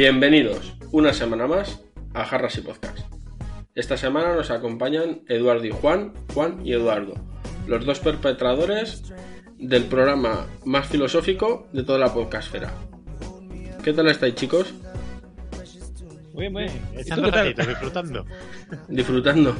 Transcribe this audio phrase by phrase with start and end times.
[0.00, 1.82] Bienvenidos una semana más
[2.14, 3.00] a Jarras y Podcast.
[3.74, 7.16] Esta semana nos acompañan Eduardo y Juan, Juan y Eduardo,
[7.66, 9.12] los dos perpetradores
[9.58, 12.72] del programa más filosófico de toda la podcastfera.
[13.84, 14.72] ¿Qué tal estáis chicos?
[16.32, 16.76] Muy bien, muy bien.
[16.92, 18.26] ¿Y tú Echando ratito, disfrutando.
[18.88, 19.56] Disfrutando.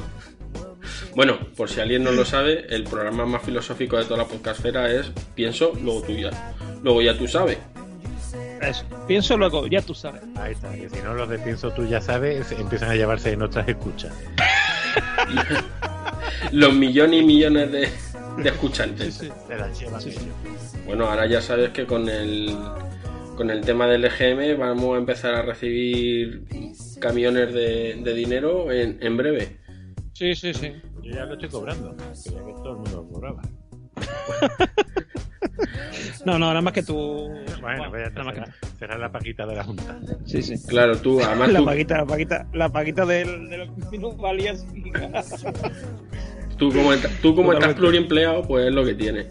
[1.15, 4.91] Bueno, por si alguien no lo sabe, el programa más filosófico de toda la podcastfera
[4.91, 6.31] es Pienso, luego tú ya.
[6.81, 7.59] Luego ya tú sabes.
[8.61, 8.85] Eso.
[9.07, 10.21] Pienso luego, ya tú sabes.
[10.35, 13.41] Ahí está, que si no los de pienso tú ya sabes, empiezan a llevarse en
[13.41, 14.13] otras escuchas.
[16.51, 17.89] Los millones y millones de,
[18.41, 19.15] de escuchantes.
[19.15, 20.23] Se las llevan ellos.
[20.85, 22.55] Bueno, ahora ya sabes que con el
[23.35, 26.43] con el tema del EGM vamos a empezar a recibir
[26.99, 29.57] camiones de, de dinero en, en breve.
[30.13, 30.73] Sí, sí, sí.
[31.01, 31.95] Yo ya lo estoy cobrando.
[32.23, 33.41] Quería que todo el mundo lo cobraba.
[36.25, 37.29] No, no, nada más que tú.
[37.61, 39.99] Bueno, pues ya está, nada más que será, será la paquita de la Junta.
[40.25, 40.53] Sí, sí.
[40.67, 44.65] Claro, tú, además La tú, paguita, la paguita, la paguita del, de los minusvalías.
[46.57, 49.27] tú como, estás- tú como estás pluriempleado, pues es lo que tiene.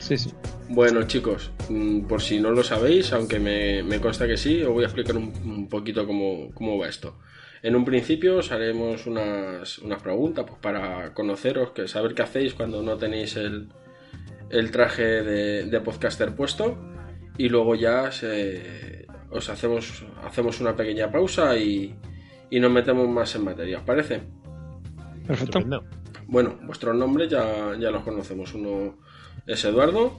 [0.00, 0.32] Sí, sí.
[0.70, 4.70] Bueno, chicos, mm, por si no lo sabéis, aunque me, me consta que sí, os
[4.72, 7.14] voy a explicar un, un poquito cómo, cómo va esto.
[7.62, 12.54] En un principio os haremos unas, unas preguntas pues, para conoceros, que saber qué hacéis
[12.54, 13.68] cuando no tenéis el,
[14.50, 16.78] el traje de, de podcaster puesto.
[17.36, 21.94] Y luego ya se- os hacemos, hacemos una pequeña pausa y,
[22.50, 23.78] y nos metemos más en materia.
[23.78, 24.22] ¿Os parece?
[25.26, 25.84] Perfecto.
[26.26, 28.54] Bueno, vuestros nombres ya, ya los conocemos.
[28.54, 28.98] Uno
[29.46, 30.18] es Eduardo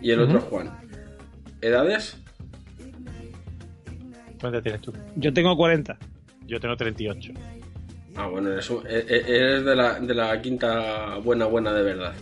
[0.00, 0.46] y el otro Ujú.
[0.48, 0.78] Juan.
[1.60, 2.16] ¿Edades?
[4.40, 4.92] ¿Cuánto tienes tú?
[5.16, 5.98] Yo tengo 40.
[6.46, 7.32] Yo tengo 38.
[8.16, 12.14] Ah, bueno, eres, e- e- eres de, la, de la quinta buena buena de verdad.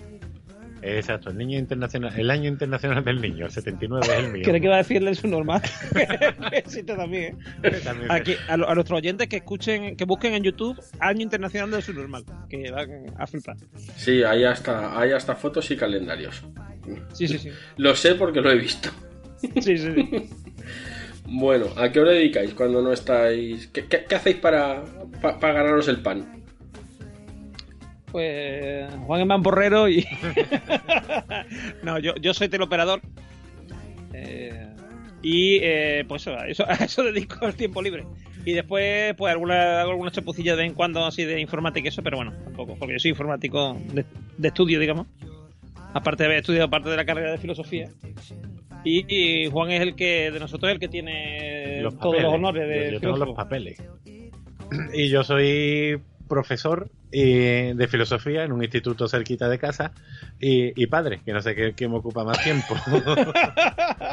[0.87, 4.43] Exacto, el niño internacional, el año internacional del niño, el 79 es el mío.
[4.45, 5.63] Creo que va a decirle su normal.
[6.53, 7.81] Existe también, ¿eh?
[7.83, 11.71] También Aquí, a, lo- a nuestros oyentes que escuchen, que busquen en YouTube Año Internacional
[11.71, 12.25] de su normal.
[12.51, 13.57] Que van a flipar.
[13.97, 16.45] Sí, hay hasta, hay hasta fotos y calendarios.
[17.15, 17.49] Sí, sí, sí.
[17.79, 18.91] Lo sé porque lo he visto.
[19.39, 20.31] Sí, sí, sí.
[21.27, 23.69] Bueno, ¿a qué os dedicáis cuando no estáis?
[23.69, 24.83] ¿Qué, hacéis para,
[25.23, 26.43] pa- para el pan?
[28.13, 30.07] Pues Juan es mamporrero y.
[31.83, 33.01] no, yo, yo soy teleoperador.
[34.13, 34.69] Eh,
[35.23, 38.05] y eh, pues eso, a eso, dedico el tiempo libre.
[38.45, 41.89] Y después, pues alguna, hago algunas chapucillas de vez en cuando así de informática y
[41.89, 44.05] eso, pero bueno, tampoco, porque yo soy informático de,
[44.37, 45.07] de estudio, digamos.
[45.95, 47.89] Aparte de haber estudiado parte de la carrera de filosofía.
[48.85, 52.23] Y, y Juan es el que, de nosotros, es el que tiene los todos papeles.
[52.25, 53.83] los honores de yo, yo tengo los papeles.
[54.93, 59.93] Y yo soy profesor eh, de filosofía en un instituto cerquita de casa
[60.41, 62.75] y, y padre, que no sé qué, qué me ocupa más tiempo.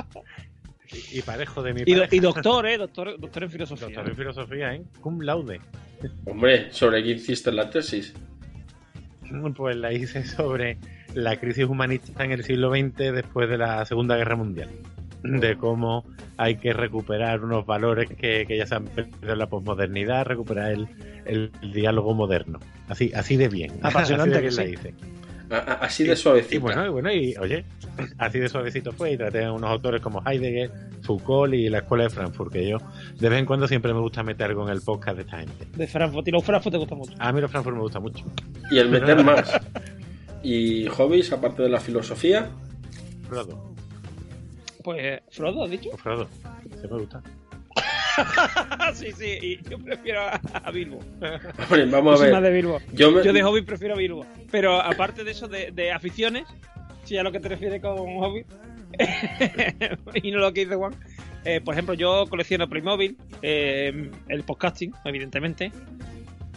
[1.13, 2.15] y, y parejo de mi Y, pareja.
[2.15, 2.77] y doctor, ¿eh?
[2.77, 3.87] Doctor, doctor en filosofía.
[3.87, 4.83] Doctor en filosofía, ¿eh?
[4.99, 5.61] Cum laude.
[6.25, 8.13] Hombre, ¿sobre qué hiciste la tesis?
[9.55, 10.77] Pues la hice sobre
[11.13, 14.69] la crisis humanista en el siglo XX después de la Segunda Guerra Mundial.
[15.23, 16.03] De cómo
[16.37, 20.71] hay que recuperar unos valores que, que ya se han perdido en la posmodernidad, recuperar
[20.71, 20.87] el,
[21.25, 22.59] el diálogo moderno.
[22.87, 23.71] Así, así de bien.
[23.83, 25.53] Apasionante Así de que bien sí.
[25.53, 26.61] a- así de Y suavecito.
[26.61, 27.65] bueno, y bueno, y oye,
[28.17, 30.71] así de suavecito fue y traté a unos autores como Heidegger,
[31.03, 32.77] Foucault y la Escuela de Frankfurt, que yo
[33.19, 35.67] de vez en cuando siempre me gusta meter con el podcast de esta gente.
[35.75, 36.27] De Frankfurt.
[36.27, 37.13] Y los Frankfurt te gusta mucho.
[37.19, 38.25] A mí los Frankfurt me gusta mucho.
[38.71, 39.51] Y el meter más.
[40.43, 42.49] ¿Y hobbies, aparte de la filosofía?
[43.27, 43.73] Frodo.
[44.83, 45.89] Pues, Frodo, ¿has dicho?
[45.93, 46.27] O Frodo.
[46.81, 47.21] Se me gusta.
[48.93, 50.99] sí, sí, y yo prefiero a, a Bilbo.
[51.69, 52.53] Hombre, vamos a más de ver.
[52.53, 52.79] Bilbo.
[52.93, 54.25] Yo me- Yo de hobby prefiero a Bilbo.
[54.51, 56.45] Pero aparte de eso, de, de aficiones,
[57.05, 58.45] si a lo que te refieres con hobby,
[60.21, 60.93] y no lo que dice Juan,
[61.45, 65.71] eh, por ejemplo, yo colecciono Playmobil, eh, el podcasting, evidentemente.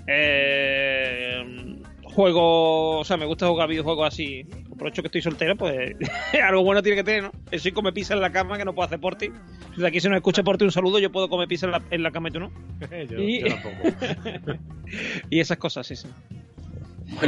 [0.06, 1.76] Eh,
[2.14, 4.46] juego, o sea, me gusta jugar videojuegos así.
[4.72, 5.94] Aprovecho que estoy soltero, pues
[6.43, 7.32] algo bueno tiene que tener, ¿no?
[7.50, 9.31] Eso y come pizza en la cama que no puedo hacer por ti.
[9.75, 11.72] Si de aquí se nos escucha por ti un saludo, yo puedo comer pizza en
[11.72, 12.52] la, en la cama y tú no.
[13.11, 14.58] yo, Y- yo tampoco.
[15.31, 16.08] Y esas cosas, sí, sí.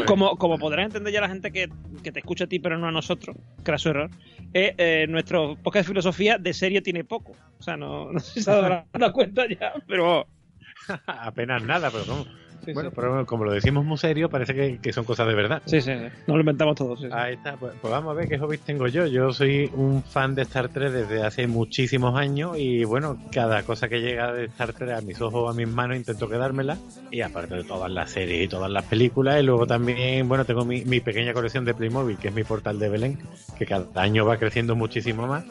[0.06, 1.68] Como, como podrás entender ya la gente que,
[2.02, 4.10] que te escucha a ti, pero no a nosotros, craso error,
[4.54, 7.32] eh, eh, nuestro podcast de filosofía de serie tiene poco.
[7.58, 10.26] O sea, no, no sé si se ha dado cuenta ya, pero.
[11.06, 12.26] Apenas nada, pero.
[12.66, 12.96] Sí, bueno, sí.
[12.96, 15.62] pero como lo decimos muy serio, parece que, que son cosas de verdad.
[15.66, 16.04] Sí, sí, sí.
[16.26, 17.04] Nos lo inventamos todos.
[17.12, 19.06] Ahí está, pues, pues vamos a ver qué hobbies tengo yo.
[19.06, 23.88] Yo soy un fan de Star Trek desde hace muchísimos años y bueno, cada cosa
[23.88, 26.76] que llega de Star Trek a mis ojos o a mis manos intento quedármela.
[27.10, 30.64] Y aparte de todas las series y todas las películas, y luego también, bueno, tengo
[30.64, 33.18] mi, mi pequeña colección de Playmobil, que es mi portal de Belén,
[33.56, 35.44] que cada año va creciendo muchísimo más.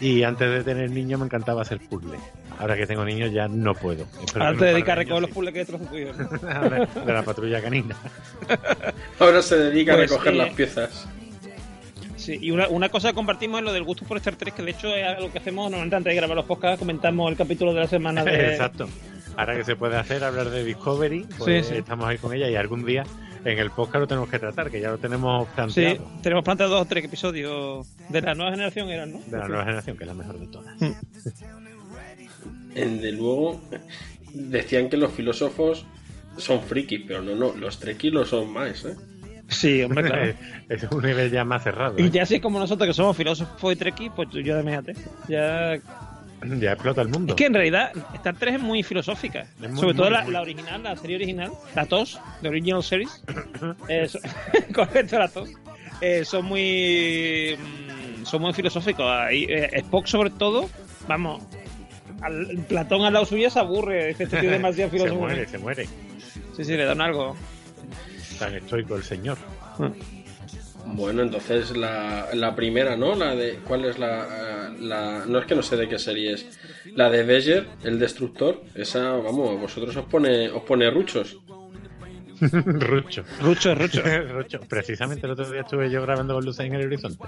[0.00, 2.20] Y antes de tener niños me encantaba hacer puzzles.
[2.58, 4.04] Ahora que tengo niños ya no puedo.
[4.24, 6.12] Espero Ahora te dedicas a recoger los puzzles que destrozan tu hijo.
[6.12, 6.24] sí.
[6.54, 7.96] Ahora, de la patrulla canina.
[9.18, 11.08] ahora se dedica Pues, a recoger eh, las piezas.
[12.16, 14.62] Sí, y una, una cosa que compartimos es lo del gusto por Star Trek, que
[14.62, 17.72] de hecho es algo que hacemos normalmente antes de grabar los podcasts, comentamos el capítulo
[17.74, 18.52] de la semana de.
[18.52, 18.88] Exacto.
[19.36, 21.78] Ahora que se puede hacer, hablar de Discovery, pues Sí, sí.
[21.78, 23.04] estamos ahí con ella y algún día
[23.52, 26.10] en el podcast lo tenemos que tratar, que ya lo tenemos Sí, planteado.
[26.22, 29.20] tenemos planteado dos o tres episodios de la nueva generación, eran, ¿no?
[29.20, 30.74] De la nueva generación, que es la mejor de todas.
[32.74, 33.58] De luego,
[34.34, 35.86] decían que los filósofos
[36.36, 38.94] son frikis, pero no, no, los trekkies lo son más, ¿eh?
[39.48, 40.34] Sí, hombre, claro.
[40.68, 41.94] es un nivel ya más cerrado.
[41.98, 42.10] Y ¿eh?
[42.10, 44.94] ya así como nosotros que somos filósofos y trekkies, pues tú ya déjate.
[45.28, 45.78] Ya...
[46.60, 47.32] Ya explota el mundo.
[47.32, 49.46] Es que en realidad Star Trek es muy filosófica.
[49.60, 53.22] Es muy, Sobre todo muy, la, original, la serie original, la TOS, de Original Series.
[53.88, 54.18] Eh, so-
[54.74, 55.50] correcto, la TOS.
[56.00, 59.06] Eh, son muy mm, son muy filosóficos.
[59.08, 60.68] Ahí, eh, Spock sobre todo,
[61.08, 61.42] vamos,
[62.20, 64.10] al, Platón al lado suyo se aburre.
[64.10, 65.86] Este tío es demasiado se muere, se muere.
[66.56, 67.36] Sí, sí, le dan algo.
[68.38, 69.38] Tan estoico el señor.
[70.86, 73.14] Bueno, entonces la, la primera, ¿no?
[73.14, 73.58] La de.
[73.66, 75.24] ¿Cuál es la, la.?
[75.26, 76.58] No es que no sé de qué serie es.
[76.94, 78.62] La de Beyer, el destructor.
[78.74, 81.38] Esa, vamos, vosotros os pone, os pone ruchos.
[82.40, 83.24] Rucho.
[83.40, 84.02] Rucho, rucho.
[84.28, 84.60] Rucho.
[84.68, 87.24] Precisamente el otro día estuve yo grabando con Luces en el horizonte.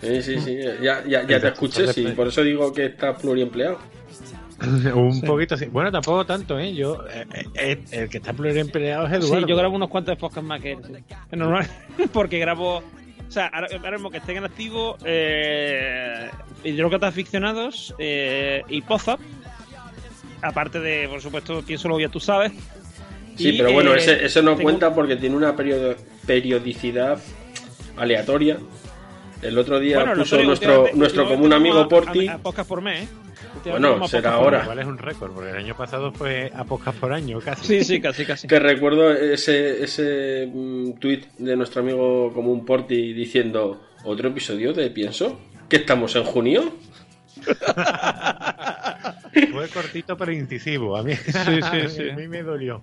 [0.00, 0.58] Sí, sí, sí.
[0.82, 2.06] Ya, ya, ya te escuché, sí.
[2.16, 3.78] Por eso digo que está pluriempleado.
[4.94, 5.66] Un poquito así.
[5.66, 6.74] Bueno, tampoco tanto, ¿eh?
[6.74, 9.40] Yo, eh, eh, el que está pluriempleado es Eduardo.
[9.46, 10.78] Sí, yo grabo unos cuantos podcasts más que él.
[10.86, 10.92] sí.
[11.30, 11.66] Es normal,
[12.12, 12.78] porque grabo.
[13.26, 16.30] O sea, ahora, ahora mismo que estén en activo, eh,
[16.62, 19.18] Hidrócratas Aficionados eh, y Pozap.
[20.42, 22.52] Aparte de, por supuesto, pienso lo ya tú sabes.
[23.36, 25.96] Sí, Y, pero bueno, eh, ese, ese no tengo- cuenta porque tiene una periodo-
[26.26, 27.18] periodicidad
[27.96, 28.58] aleatoria.
[29.42, 32.28] El otro día Bueno, puso nuestro, nuestro común amigo Porti.
[32.28, 33.08] A, a podcast por mes, ¿eh?
[33.64, 34.62] Bueno, será ahora.
[34.62, 37.66] Igual es un récord, porque el año pasado fue a podcast por año, casi.
[37.66, 38.46] Sí, sí, casi, casi.
[38.48, 44.90] Que recuerdo ese, ese mm, tweet de nuestro amigo común Porti diciendo otro episodio de
[44.90, 45.40] Pienso.
[45.68, 46.74] ¿Que estamos en junio?
[49.52, 50.96] Fue cortito pero incisivo.
[50.96, 51.32] A mí, sí,
[51.88, 52.08] sí.
[52.10, 52.80] a mí me dolió.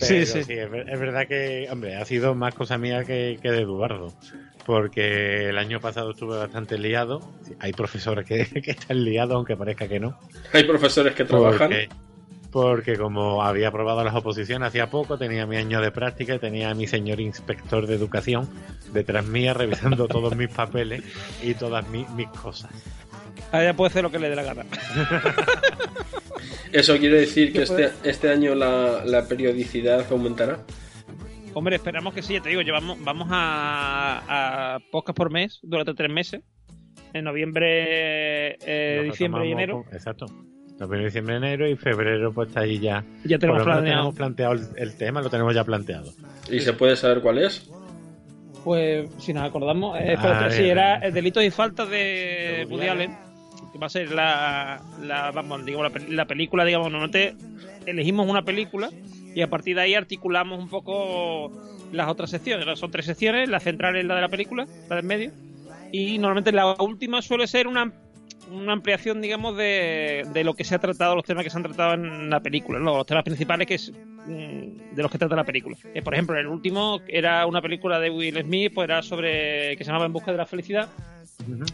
[0.00, 0.40] Sí, Pero sí.
[0.48, 4.12] es verdad que, hombre, ha sido más cosa mía que, que de Eduardo.
[4.68, 7.22] Porque el año pasado estuve bastante liado.
[7.58, 10.18] Hay profesores que, que están liados, aunque parezca que no.
[10.52, 11.70] Hay profesores que trabajan.
[11.70, 11.88] Porque,
[12.52, 16.68] porque como había aprobado las oposiciones hacía poco, tenía mi año de práctica y tenía
[16.68, 18.46] a mi señor inspector de educación
[18.92, 21.02] detrás mía revisando todos mis papeles
[21.42, 22.70] y todas mi- mis cosas.
[23.50, 24.66] Ahora ya puede hacer lo que le dé la gana.
[26.72, 30.58] Eso quiere decir que ¿Qué este, este año la, la periodicidad aumentará.
[31.58, 35.92] Hombre, esperamos que sí, ya te digo, llevamos, vamos a, a podcast por mes durante
[35.94, 36.40] tres meses.
[37.12, 39.82] En noviembre, eh, diciembre y enero.
[39.82, 40.26] con- exacto.
[40.78, 43.04] Noviembre, diciembre, enero y febrero, pues está ahí ya.
[43.24, 43.84] Ya tenemos planeado.
[43.84, 46.12] tenemos planteado el, el tema, lo tenemos ya planteado.
[46.48, 47.68] ¿Y se puede saber cuál es?
[48.62, 52.86] Pues, si nos acordamos, eh, Ah, espérate, sí, era el delitos y faltas de Woody
[52.86, 53.16] Allen,
[53.72, 57.34] que va a ser la, la, vamos, digamos, la, la película, digamos, normalmente
[57.86, 58.90] elegimos una película
[59.34, 61.52] y a partir de ahí articulamos un poco
[61.92, 62.78] las otras secciones.
[62.78, 65.32] Son tres secciones, la central es la de la película, la del medio,
[65.92, 67.92] y normalmente la última suele ser una
[68.50, 71.62] una ampliación, digamos, de, de lo que se ha tratado, los temas que se han
[71.62, 75.44] tratado en la película, los temas principales que es, mm, de los que trata la
[75.44, 75.76] película.
[75.94, 79.84] Eh, por ejemplo, el último era una película de Will Smith, pues era sobre que
[79.84, 80.88] se llamaba En busca de la felicidad.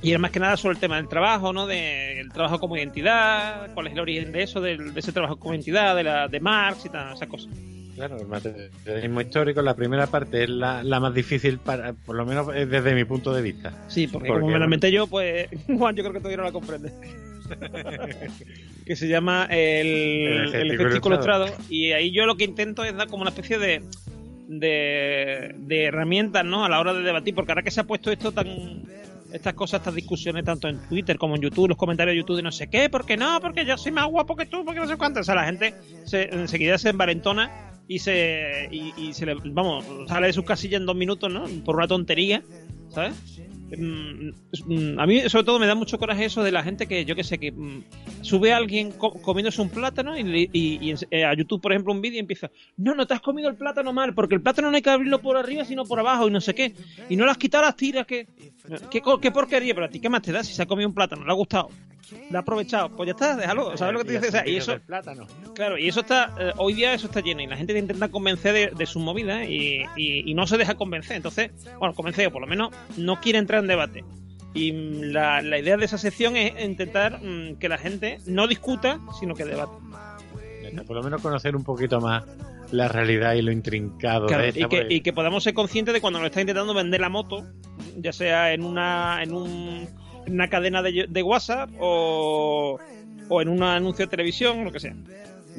[0.03, 1.67] Y era más que nada sobre el tema del trabajo, ¿no?
[1.67, 5.37] De el trabajo como identidad, cuál es el origen de eso, del- de, ese trabajo
[5.37, 7.51] como identidad, de, la, de Marx y tal, esas cosas.
[7.95, 12.27] Claro, el materialismo histórico, la primera parte es la, la más difícil, para, por lo
[12.27, 13.73] menos eh, desde mi punto de vista.
[13.87, 16.43] Sí, porque, Porque, como me la inventé yo, pues Juan, yo creo que todavía no
[16.45, 16.93] la comprende.
[18.87, 21.47] que se llama el, El el efecto ilustrado.
[21.69, 23.83] Y ahí yo lo que intento es dar como una especie de,
[24.49, 26.65] de, de herramientas, ¿no?
[26.65, 28.47] A la hora de debatir, porque ahora que se ha puesto esto tan
[29.35, 32.43] estas cosas, estas discusiones tanto en Twitter como en YouTube, los comentarios de YouTube de
[32.43, 34.97] no sé qué, porque no, porque yo soy más guapo que tú, porque no sé
[34.97, 35.21] cuánto.
[35.21, 35.75] O sea, la gente
[36.05, 37.51] se, enseguida se envalentona
[37.89, 41.47] y se y, y se le, vamos, sale de sus casillas en dos minutos, ¿no?
[41.65, 42.45] Por una tontería,
[42.91, 43.15] ¿sabes?
[43.77, 44.31] Mm,
[44.67, 47.15] mm, a mí sobre todo me da mucho coraje eso de la gente que yo
[47.17, 47.83] que sé que mm,
[48.23, 52.17] sube a alguien co- comiéndose un plátano y, eh, a YouTube por ejemplo un vídeo
[52.17, 54.83] y empieza no no te has comido el plátano mal porque el plátano no hay
[54.83, 56.75] que abrirlo por arriba sino por abajo y no sé qué.
[57.09, 58.27] Y no le has quitado las tiras que
[58.91, 60.95] qué, qué porquería pero a ti qué más te da si se ha comido un
[60.95, 61.69] plátano le ha gustado
[62.31, 64.57] le ha aprovechado pues ya está déjalo sabes lo que te dice O sea, y
[64.57, 65.27] eso Del plátano.
[65.55, 68.09] Claro, y eso está, eh, hoy día eso está lleno y la gente te intenta
[68.09, 71.17] convencer de, de sus movidas y, y- y no se deja convencer.
[71.17, 74.05] Entonces, bueno, convencer o por lo menos no quiere entrar en debate.
[74.55, 78.47] Y mm, la, la idea de esa sección es intentar mm, que la gente no
[78.47, 79.73] discuta, sino que debate.
[80.87, 82.25] Por lo menos conocer un poquito más
[82.73, 85.55] la realidad y lo intrincado Claro, de esta, y, que, porque- y que podamos ser
[85.55, 87.45] conscientes de cuando nos está intentando vender la moto,
[87.99, 89.89] ya sea en una, en un-
[90.27, 92.79] en una cadena de, de WhatsApp o,
[93.29, 94.95] o en un anuncio de televisión, lo que sea.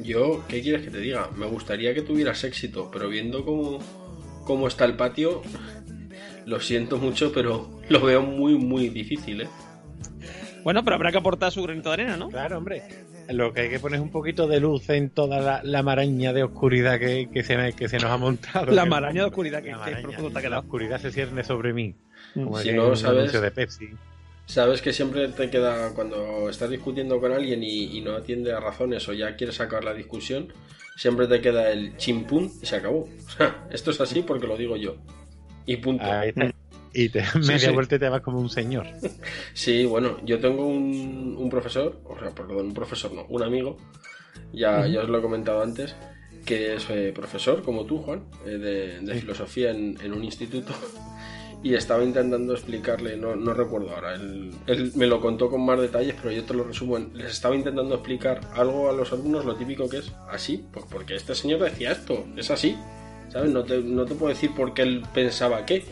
[0.02, 1.30] Yo, ¿qué quieres que te diga?
[1.36, 3.78] Me gustaría que tuvieras éxito, pero viendo cómo,
[4.44, 5.40] cómo está el patio,
[6.46, 9.48] lo siento mucho, pero lo veo muy, muy difícil, ¿eh?
[10.64, 12.28] Bueno, pero habrá que aportar su granito de arena, ¿no?
[12.28, 12.82] Claro, hombre.
[13.28, 16.32] Lo que hay que poner es un poquito de luz en toda la, la maraña
[16.32, 18.72] de oscuridad que, que, se, que se nos ha montado.
[18.72, 20.02] La Que- maraña de oscuridad que, La que maraña.
[20.02, 21.94] profundo ha La oscuridad se cierne sobre mí.
[22.34, 23.88] Como Si no sabes- anuncio de Pepsi.
[24.46, 28.60] Sabes que siempre te queda cuando estás discutiendo con alguien y, y no atiende a
[28.60, 30.52] razones o ya quieres sacar la discusión,
[30.96, 33.08] siempre te queda el chimpún y se acabó.
[33.70, 34.96] Esto es así porque lo digo yo.
[35.66, 36.04] Y punto.
[36.04, 36.52] Ahí está.
[36.94, 37.70] Y te media sí.
[37.70, 38.86] vuelta y te vas como un señor.
[39.54, 43.76] Sí, bueno, yo tengo un, un profesor, o sea, perdón, un profesor no, un amigo,
[44.52, 45.94] ya, ya os lo he comentado antes,
[46.44, 50.72] que es eh, profesor, como tú, Juan, eh, de, de filosofía en, en un instituto,
[51.62, 55.80] y estaba intentando explicarle, no, no recuerdo ahora, él, él me lo contó con más
[55.80, 59.44] detalles, pero yo te lo resumo, en- les estaba intentando explicar algo a los alumnos,
[59.44, 62.76] lo típico que es así, pues porque este señor decía esto, es así,
[63.36, 63.52] ¿sabes?
[63.52, 65.84] No te, no te puedo decir por qué él pensaba qué.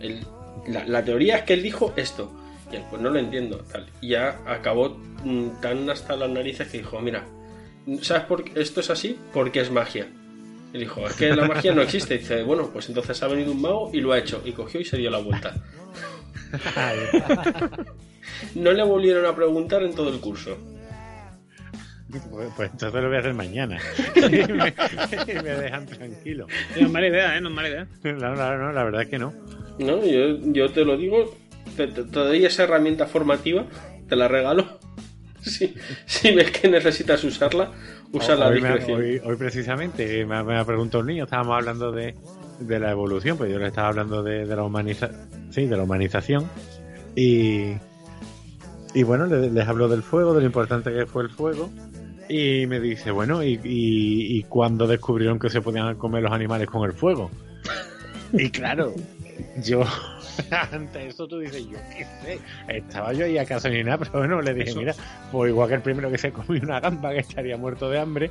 [0.00, 0.24] Él-
[0.66, 2.32] la, la teoría es que él dijo esto.
[2.72, 3.58] Y él, pues no lo entiendo.
[3.70, 3.86] Tal.
[4.00, 7.24] Y ya acabó mm, tan hasta las narices que dijo, mira,
[8.02, 9.18] ¿sabes por qué esto es así?
[9.32, 10.08] Porque es magia.
[10.72, 12.14] Y dijo, es que la magia no existe.
[12.14, 14.42] Y dice, bueno, pues entonces ha venido un mago y lo ha hecho.
[14.44, 15.54] Y cogió y se dio la vuelta.
[18.54, 20.56] No le volvieron a preguntar en todo el curso.
[22.10, 22.22] Pues,
[22.56, 23.78] pues entonces lo voy a hacer mañana.
[24.16, 24.20] y,
[24.52, 24.68] me,
[25.32, 26.46] y me dejan tranquilo.
[26.78, 27.40] No es mala idea, ¿eh?
[27.40, 27.86] No es mala idea.
[28.04, 29.32] No, no, no, la verdad es que no.
[29.78, 31.36] No, yo, yo te lo digo,
[31.76, 33.66] te, te- te doy esa herramienta formativa,
[34.08, 34.78] te la regalo.
[35.40, 35.72] Si,
[36.04, 37.70] si ves que necesitas usarla,
[38.12, 39.00] úsala a hoy, me ha- discreción.
[39.00, 42.16] hoy- hoy precisamente me, ha- me ha preguntado un niño, estábamos hablando de,
[42.58, 45.10] de la evolución, pues yo le estaba hablando de, de la humaniza
[45.50, 46.50] sí, de la humanización
[47.14, 47.72] y,
[48.94, 51.70] y bueno, le- les hablo del fuego, de lo importante que fue el fuego
[52.28, 56.68] y me dice, bueno, ¿y, y, y cuándo descubrieron que se podían comer los animales
[56.68, 57.30] con el fuego?
[58.32, 58.92] Y claro,
[59.64, 59.84] yo
[60.72, 64.40] ante eso tú dices, yo qué sé, estaba yo ahí acaso ni nada, pero bueno,
[64.42, 64.78] le dije, Eso.
[64.78, 64.94] mira,
[65.32, 68.30] pues igual que el primero que se comió una gamba que estaría muerto de hambre,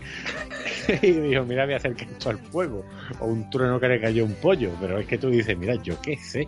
[1.02, 2.86] y dijo, mira, voy a hacer que esto al fuego,
[3.20, 6.00] o un trueno que le cayó un pollo, pero es que tú dices, mira, yo
[6.02, 6.48] qué sé,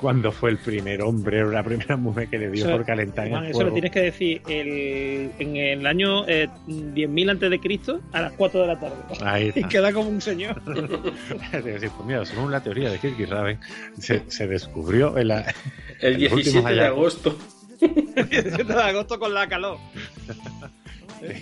[0.00, 3.26] cuándo fue el primer hombre o la primera mujer que le dio Eso- por calentar
[3.26, 8.00] el eso lo tienes que decir el, en el año eh, 10.000 antes de Cristo
[8.12, 8.96] a las 4 de la tarde.
[9.22, 10.60] Ahí Y queda como un señor.
[11.52, 13.58] Es pues mira, según la teoría de Kierkegaard,
[13.98, 15.54] se, se descubrió en la,
[16.00, 17.38] El en los últimos 17 de agosto.
[18.16, 19.78] El 17 de agosto con la calor.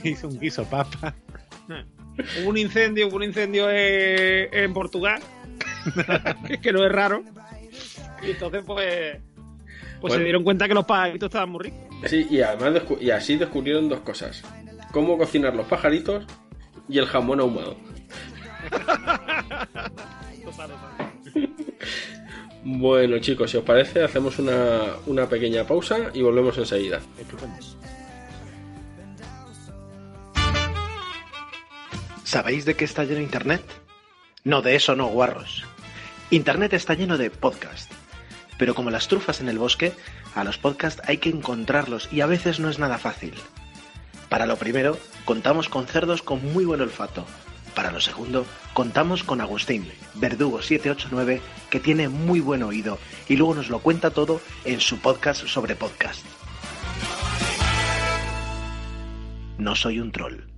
[0.05, 1.15] hizo un guiso papa.
[2.41, 5.21] Hubo un incendio, hubo un incendio eh, en Portugal.
[6.63, 7.23] que no es raro.
[8.27, 9.17] Y entonces, pues.
[10.01, 10.17] Pues Bueno.
[10.17, 11.81] se dieron cuenta que los pajaritos estaban muy ricos.
[12.07, 14.43] Sí, y además descu- y así descubrieron dos cosas.
[14.93, 16.25] Cómo cocinar los pajaritos
[16.89, 17.77] y el jamón ahumado.
[22.65, 27.01] Bueno, chicos, si os parece, hacemos una, una pequeña pausa y volvemos enseguida.
[32.25, 33.63] ¿Sabéis de qué está lleno Internet?
[34.45, 35.65] No, de eso no, guarros.
[36.31, 37.91] Internet está lleno de podcast.
[38.59, 39.95] Pero como las trufas en el bosque,
[40.35, 43.35] a los podcasts hay que encontrarlos y a veces no es nada fácil.
[44.29, 47.25] Para lo primero, contamos con cerdos con muy buen olfato.
[47.75, 52.99] Para lo segundo, contamos con Agustín, Verdugo 789, que tiene muy buen oído
[53.29, 56.25] y luego nos lo cuenta todo en su podcast sobre podcast.
[59.59, 60.58] No soy un troll.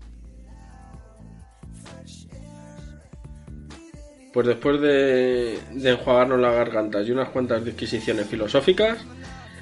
[4.33, 8.99] Pues después de, de enjuagarnos las gargantas y unas cuantas disquisiciones filosóficas,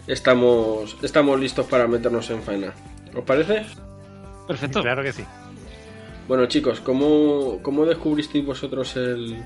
[0.07, 2.75] estamos, estamos listos para meternos en faena.
[3.15, 3.65] ¿Os parece?
[4.47, 4.83] Perfecto.
[4.83, 5.25] Claro que sí.
[6.27, 9.37] Bueno chicos, ¿cómo, cómo descubristeis vosotros el,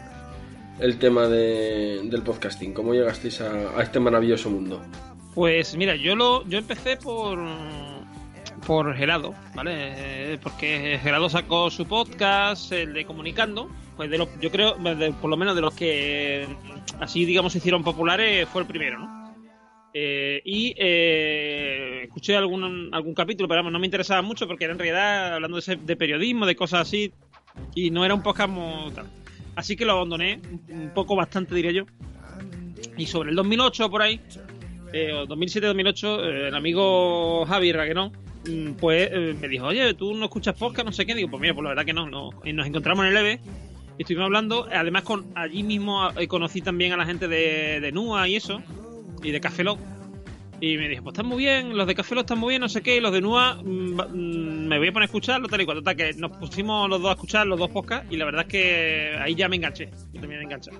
[0.81, 2.73] el tema de- del podcasting?
[2.75, 4.83] ¿Cómo llegasteis a, a este maravilloso mundo?
[5.35, 7.39] Pues mira, yo lo yo empecé por
[8.67, 9.73] por Gerardo, ¿vale?
[10.35, 15.13] Eh, Porque Gerardo sacó su podcast, el de Comunicando, pues de los, yo creo, de-
[15.13, 16.47] por lo menos de los que
[17.01, 19.23] así digamos se hicieron populares, fue el primero, ¿no?
[19.95, 24.73] Eh, y eh, escuché algún, algún capítulo, pero vamos, no me interesaba mucho porque era
[24.73, 27.13] en realidad hablando de, de periodismo, de cosas así,
[27.75, 28.51] y no era un podcast.
[29.55, 30.41] Así que lo abandoné,
[30.71, 31.85] un- poco bastante diría yo.
[32.97, 34.21] Y sobre el 2008 por ahí,
[34.95, 38.13] eh, o 2007-2008, eh, el amigo Javi Raguenón,
[38.79, 40.87] pues eh, me dijo, oye, ¿tú no escuchas podcast?
[40.87, 41.15] No sé qué.
[41.15, 42.31] Digo, pues mira, pues la verdad que no.
[42.45, 43.41] Y nos encontramos en el EVE
[43.99, 44.69] y estuvimos hablando.
[44.73, 48.63] Además, con allí mismo eh, conocí también a la gente de, de NUA y eso,
[49.23, 49.79] y de Café Lock.
[50.61, 52.69] Y me dijo, pues están muy bien, los de Café Lock están muy bien, no
[52.69, 55.61] sé qué, y los de NUA mm, mm, me voy a poner a escucharlo, tal
[55.61, 55.79] y cual.
[55.79, 58.49] Total, que nos pusimos los dos a escuchar los dos podcasts y la verdad es
[58.49, 59.91] que ahí ya me enganché.
[60.13, 60.71] Yo también me enganché.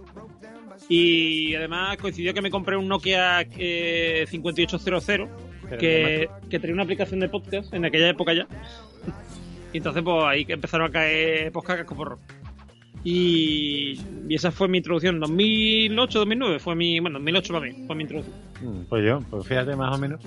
[0.89, 5.29] Y además coincidió que me compré un Nokia eh, 5800
[5.79, 8.47] que, que tenía una aplicación de podcast en aquella época ya.
[9.73, 12.19] Y entonces pues ahí empezaron a caer podcast casco porro.
[13.05, 15.19] Y, y esa fue mi introducción.
[15.19, 17.01] 2008, 2009 fue mi.
[17.01, 18.37] Bueno, 2008 para mí, fue mi introducción.
[18.61, 20.21] Mm, Pues yo, pues fíjate más o menos.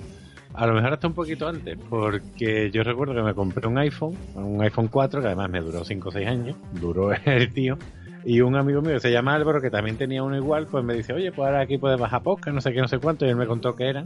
[0.53, 4.15] A lo mejor hasta un poquito antes, porque yo recuerdo que me compré un iPhone,
[4.35, 7.77] un iPhone 4, que además me duró 5 o 6 años, duró el tío,
[8.23, 10.93] y un amigo mío que se llama Álvaro, que también tenía uno igual, pues me
[10.93, 13.29] dice, oye, pues ahora aquí puedes bajar podcast, no sé qué, no sé cuánto, y
[13.29, 14.05] él me contó que eran,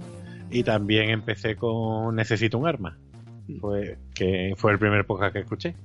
[0.52, 2.98] y también empecé con Necesito un arma,
[3.62, 5.76] pues, que fue el primer podcast que escuché.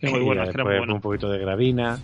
[0.00, 0.94] Que muy bueno, era muy después bueno.
[0.94, 1.98] un poquito de gravina.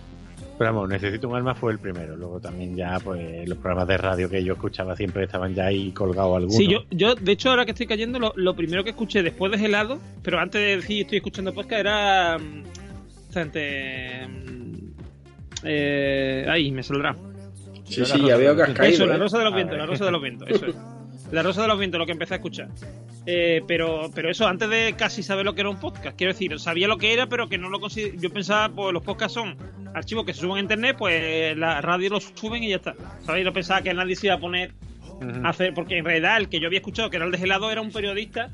[0.58, 2.16] Pero vamos, Necesito un arma fue el primero.
[2.16, 5.90] Luego también ya, pues, los programas de radio que yo escuchaba siempre estaban ya ahí
[5.92, 6.56] colgados algunos.
[6.56, 9.50] Sí, yo, yo, de hecho, ahora que estoy cayendo, lo, lo primero que escuché después
[9.52, 12.38] de Gelado, pero antes de decir estoy escuchando podcast, era.
[12.38, 12.62] mm,
[13.28, 14.26] esta gente.
[14.28, 14.90] mm,
[15.64, 17.14] Eh, ahí, me saldrá.
[17.84, 18.94] Sí, sí, ya veo que has caído.
[18.94, 19.18] Eso, la ¿eh?
[19.18, 20.76] rosa de los A vientos, la rosa de los vientos, eso es.
[21.32, 22.68] La rosa de los vientos, lo que empecé a escuchar.
[23.26, 26.58] Eh, pero, pero eso, antes de casi saber lo que era un podcast, quiero decir,
[26.58, 28.18] sabía lo que era, pero que no lo consider...
[28.18, 29.56] Yo pensaba, pues los podcasts son
[29.94, 32.94] archivos que se suben a internet, pues la radio los suben y ya está.
[33.24, 33.44] ¿Sabéis?
[33.44, 34.72] No pensaba que nadie se iba a poner
[35.44, 37.70] a hacer, porque en realidad el que yo había escuchado, que era el de Gelado,
[37.70, 38.50] era un periodista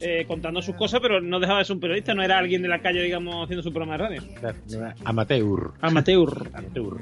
[0.00, 2.68] eh, contando sus cosas, pero no dejaba de ser un periodista, no era alguien de
[2.68, 4.22] la calle, digamos, haciendo su programa de radio.
[5.04, 5.72] Amateur.
[5.82, 6.50] Amateur.
[6.54, 6.96] Amateur.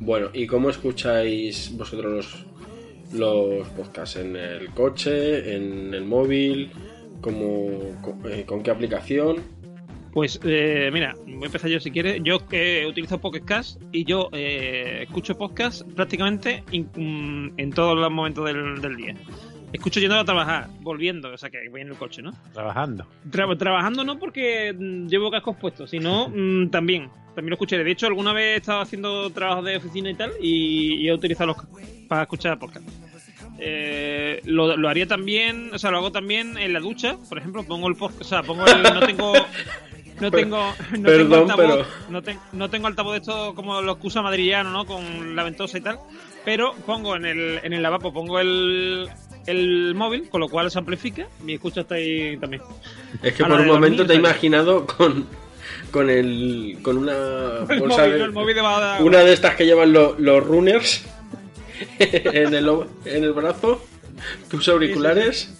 [0.00, 2.46] Bueno, ¿y cómo escucháis vosotros los,
[3.12, 4.16] los podcasts?
[4.16, 5.56] ¿En el coche?
[5.56, 6.70] ¿En el móvil?
[7.20, 9.56] ¿Cómo, con, eh, ¿Con qué aplicación?
[10.16, 12.22] Pues eh, mira, voy a empezar yo si quieres.
[12.24, 18.10] Yo eh, utilizo Pocket Cast y yo eh, escucho podcast prácticamente mm, en todos los
[18.10, 19.14] momentos del día.
[19.72, 22.32] Escucho yendo a trabajar, volviendo, o sea que voy en el coche, ¿no?
[22.52, 23.06] Trabajando.
[23.30, 27.08] Tra- trabajando no porque mm, llevo cascos puestos, sino mm, también.
[27.34, 27.76] También lo escuché.
[27.82, 31.12] De hecho, alguna vez he estado haciendo trabajos de oficina y tal y, y he
[31.12, 32.86] utilizado los cascos para escuchar podcast.
[33.58, 37.64] Eh, lo, lo haría también, o sea, lo hago también en la ducha, por ejemplo,
[37.64, 39.32] pongo el podcast, o sea, pongo el, no tengo
[40.20, 40.58] no tengo
[40.98, 44.06] no Perdón, tengo altavoz, pero- no, ten- no tengo altavoz de esto como los que
[44.06, 44.84] usa madrillano, ¿no?
[44.86, 45.98] Con la ventosa y tal,
[46.44, 49.08] pero pongo en el en el lavabo pongo el
[49.46, 52.62] el móvil, con lo cual se amplifica y escucha hasta ahí también.
[53.22, 55.26] Es que A por un momento dormir, te he imaginado con,
[55.90, 57.12] con el con una
[57.68, 61.04] El bolsa móvil, de- una de estas que llevan lo- los runners
[61.98, 62.68] en el,
[63.04, 63.84] en el brazo,
[64.50, 65.52] tus auriculares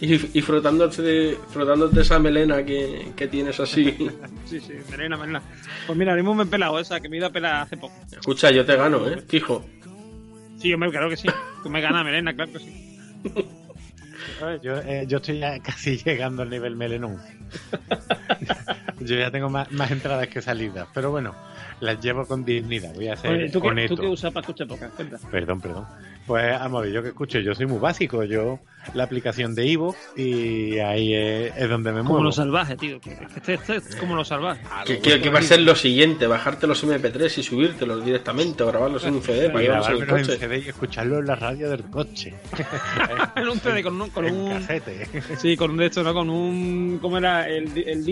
[0.00, 3.96] y, y frotándote, frotándote esa melena que, que tienes así.
[4.46, 5.42] Sí, sí, melena, melena.
[5.88, 7.92] Pues mira, mismo me he pelado esa, que me he ido a pelar hace poco.
[8.12, 9.20] Escucha, yo te gano, ¿eh?
[9.26, 9.64] Fijo.
[10.66, 11.28] Sí, hombre, claro que sí.
[11.62, 12.98] Tú me ganas melena, claro que sí.
[14.60, 17.20] Yo, eh, yo estoy ya casi llegando al nivel melenón.
[18.98, 20.88] yo ya tengo más, más entradas que salidas.
[20.92, 21.36] Pero bueno,
[21.78, 22.92] las llevo con dignidad.
[22.96, 23.86] Voy a ser Oye, ¿tú, qué.
[23.86, 25.24] ¿Tú qué usas para escuchar podcast?
[25.30, 25.86] Perdón, perdón.
[26.26, 28.24] Pues, vamos a ver, yo que escucho, yo soy muy básico.
[28.24, 28.58] Yo,
[28.94, 32.24] la aplicación de Ivo y ahí es, es donde me Como muevo.
[32.24, 32.98] lo salvaje, tío.
[33.36, 34.60] Este, este es como lo salvaje.
[34.86, 38.66] Que, que- que va a ser lo siguiente, bajarte los MP3 y subírtelos directamente o
[38.66, 40.36] grabarlos en un CD para Y llevarlos en en coche.
[40.38, 42.34] CD y escucharlo en la radio del coche.
[43.36, 45.06] en un CD con un, con en un casete.
[45.38, 46.14] sí, con un de estos, ¿no?
[46.14, 48.04] Con un ¿cómo era el el?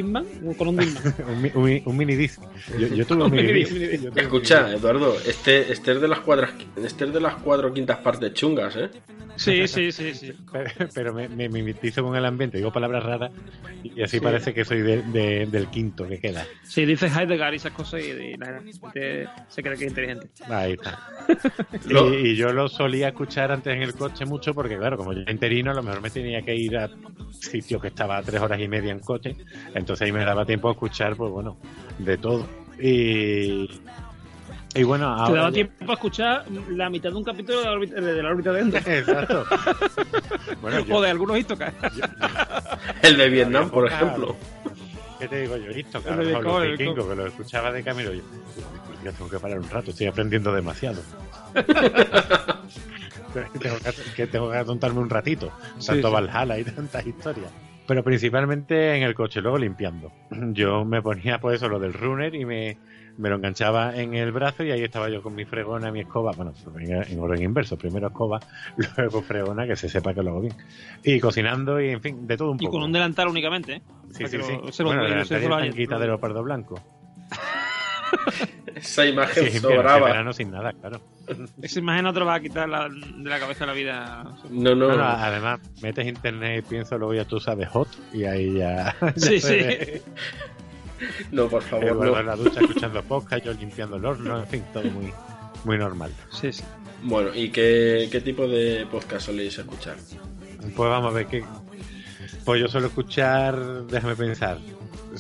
[0.57, 1.15] Con un Disman.
[1.55, 2.41] un, un un mini disc.
[2.79, 3.73] Yo, yo tuve un mini disc.
[4.17, 6.51] Escucha, Eduardo, este, este es de las cuadras,
[6.83, 8.91] este es de las cuatro quintas partes chungas, ¿eh?
[9.37, 10.33] Sí, sí, sí, sí.
[10.53, 10.64] Pero,
[10.95, 13.33] pero me, me mimetizo con el ambiente, digo palabras raras
[13.83, 14.21] y así Sí.
[14.25, 16.45] parece que soy de- de- del quinto que queda.
[16.63, 20.29] Sí, dice Heidegger y esas cosas y, y la gente se cree que es inteligente.
[20.49, 20.99] Ahí está.
[21.89, 25.21] Y, y yo lo solía escuchar antes en el coche mucho porque, claro, como yo
[25.21, 26.91] era interino, a lo mejor me tenía que ir a
[27.31, 29.37] sitios que estaba a tres horas y media en coche.
[29.75, 31.57] Entonces ahí me daba tiempo a escuchar, pues bueno,
[31.99, 32.47] de todo.
[32.81, 33.69] Y,
[34.75, 35.27] y bueno, ahora.
[35.27, 38.23] Te daba ya- tiempo para escuchar la mitad de un capítulo de la órbita de,
[38.23, 38.83] la órbita de Endor.
[38.87, 39.45] Exacto.
[40.61, 41.73] bueno, yo, O de algunos histocas.
[43.03, 44.37] El de Vietnam, por ejemplo.
[45.19, 45.69] ¿Qué te digo yo?
[45.69, 48.13] Listo, El de los el vikingos, que lo escuchaba de camino.
[48.13, 48.23] Yo,
[49.05, 51.01] yo tengo que parar un rato, estoy aprendiendo demasiado.
[53.61, 55.53] tengo que, que tengo que atontarme un ratito.
[55.85, 56.15] Tanto sí.
[56.15, 57.51] Valhalla y tantas historias.
[57.87, 60.11] Pero principalmente en el coche, luego limpiando.
[60.31, 62.79] Yo me ponía pues eso, lo del runner y me,
[63.17, 66.33] me lo enganchaba en el brazo y ahí estaba yo con mi fregona, mi escoba,
[66.37, 68.41] bueno, en, en orden inverso, primero escoba,
[68.97, 70.55] luego fregona, que se sepa que lo hago bien.
[71.03, 72.73] Y cocinando y en fin, de todo un Y poco.
[72.79, 73.83] con un delantal únicamente, ¿eh?
[74.11, 74.53] Sí, sí, sí.
[74.65, 76.81] lo- se lo- bueno, se lo- lo de leopardo blanco.
[78.75, 80.07] Esa imagen Sí, sobraba.
[80.07, 81.01] verano sin nada, claro.
[81.63, 84.25] Esa imagen no te lo va a quitar la- de la cabeza la vida.
[84.51, 88.95] No, no, además, metes internet y pienso, luego ya tú sabes hot y ahí ya.
[89.17, 90.03] Sí, ya se sí.
[91.33, 92.21] No, por favor, Eduardo no.
[92.21, 95.13] en la ducha escuchando podcast, yo limpiando el horno, en fin, todo muy,
[95.65, 96.13] muy normal.
[96.31, 96.63] Sí, sí.
[97.03, 99.97] Bueno, ¿y qué, qué tipo de podcast soléis escuchar?
[100.61, 101.45] Pues vamos a ver qué.
[102.45, 104.59] Pues yo suelo escuchar, déjame pensar.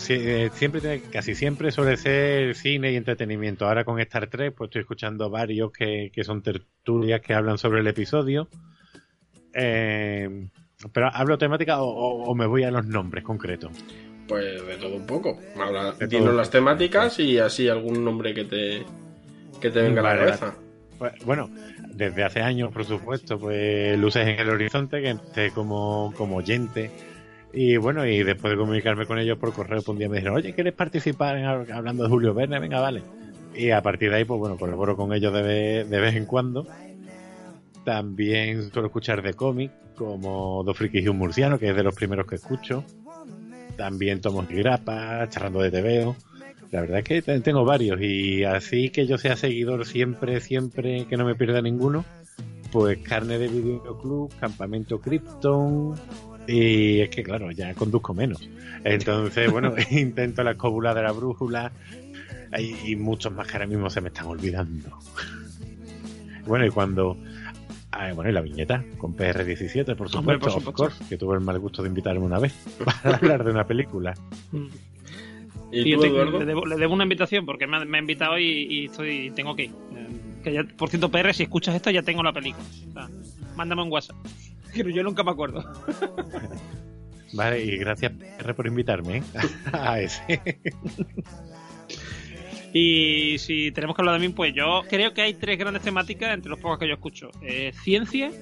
[0.09, 3.66] Eh, siempre, tiene- casi siempre suele ser cine y entretenimiento.
[3.68, 7.81] Ahora con Star Trek, pues estoy escuchando varios que, que son tertulias que hablan sobre
[7.81, 8.49] el episodio.
[9.53, 10.49] Eh,
[10.92, 13.70] pero hablo temática o, o- o me voy a los nombres concretos.
[14.28, 15.38] Pues de todo un poco.
[15.92, 18.82] Todo dinos las temáticas y así algún nombre que te,
[19.60, 20.54] que te venga a la cabeza.
[20.98, 21.50] Pues, bueno,
[21.92, 26.90] desde hace años, por supuesto, pues luces en el horizonte, que empecé como, como oyente.
[27.52, 30.37] Y bueno, y después de comunicarme con ellos por correo, pues un día me dijeron,
[30.37, 32.58] oye, ¿quieres participar en, hab- hablando de Julio Verne?
[32.58, 33.02] Venga, vale.
[33.54, 36.24] Y a partir de ahí, pues bueno, colaboro con ellos de, ve- de vez en
[36.26, 36.66] cuando.
[37.84, 41.94] También suelo escuchar de cómic, como Dos Frikis y un Murciano, que es de los
[41.94, 42.82] primeros que escucho.
[43.76, 46.16] También Tomos y Grapa, charlando de TVO.
[46.70, 51.06] La verdad es que te- tengo varios y así que yo sea seguidor siempre, siempre,
[51.06, 52.04] que no me pierda ninguno,
[52.72, 55.94] pues Carne de Videoclub, Campamento Krypton
[56.46, 58.48] y es que claro, ya conduzco menos.
[58.82, 61.70] Entonces, bueno, intento la escóbula de la brújula
[62.50, 64.98] hay- y muchos más que ahora mismo se me están olvidando.
[66.46, 67.16] Bueno, y cuando...
[67.98, 70.72] ah, bueno, y la viñeta con PR17, por supuesto, Hombre, por of supuesto.
[70.72, 72.52] course, que tuve el mal gusto de invitarme una vez
[73.02, 74.14] para hablar de una película.
[75.72, 76.38] ¿Y, tú, Eduardo?
[76.38, 79.30] le, debo, le debo una invitación porque me ha, me ha invitado y, y estoy
[79.35, 79.70] tengo que ir.
[79.96, 80.09] Eh,
[80.44, 82.64] Que ya, por cierto, PR, si escuchas esto ya tengo la película.
[82.88, 83.09] O sea,
[83.57, 84.16] mándame un WhatsApp.
[84.74, 85.64] Pero yo nunca me acuerdo.
[87.33, 89.22] Vale, y gracias PR por invitarme ¿eh?
[89.72, 90.40] a ese.
[92.76, 96.34] Y si tenemos que hablar de mí, pues yo creo que hay tres grandes temáticas
[96.34, 97.30] entre los pocos que yo escucho.
[97.40, 98.32] Eh, ciencia,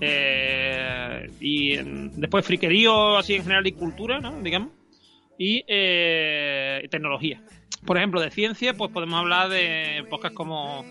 [0.00, 4.40] eh, y mm, después friquerío así en general y cultura, ¿no?
[4.42, 4.70] Digamos.
[5.38, 7.42] Y eh, tecnología.
[7.84, 10.84] Por ejemplo, de ciencia, pues podemos hablar de podcasts como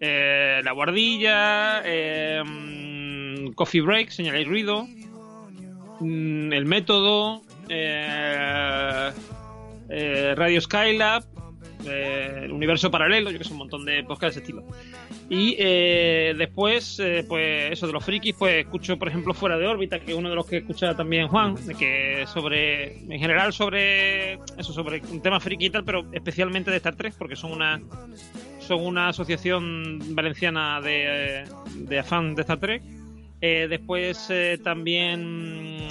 [0.00, 4.86] eh, La Guardilla, eh, mm, Coffee Break, Señal y Ruido,
[6.00, 7.42] mm, El Método,
[10.36, 11.24] Radio Skylab,
[11.86, 14.64] eh, el universo paralelo, yo que sé, un montón de podcasts de ese estilo.
[15.28, 19.66] Y eh, después, eh, pues eso de los frikis, pues escucho, por ejemplo, Fuera de
[19.66, 24.34] órbita, que es uno de los que escucha también Juan, que sobre, en general sobre
[24.34, 27.80] eso, sobre un tema friki y tal, pero especialmente de Star Trek, porque son una
[28.60, 32.82] son una asociación valenciana de, de afán de Star Trek.
[33.44, 35.88] Eh, después eh, también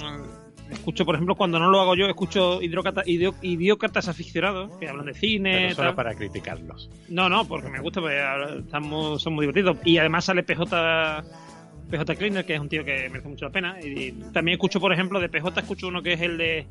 [0.72, 5.14] escucho, por ejemplo, cuando no lo hago yo, escucho idiócratas idiócratas aficionados que hablan de
[5.14, 5.52] cine.
[5.64, 5.94] Pero solo tal.
[5.96, 6.90] para criticarlos.
[7.08, 8.18] No, no, porque me gusta, porque
[8.80, 9.76] muy- son muy divertidos.
[9.84, 11.24] Y además sale PJ,
[11.90, 13.76] PJ Cleaner, que es un tío que merece mucho la pena.
[13.82, 16.66] Y también escucho, por ejemplo, de PJ, escucho uno que es el de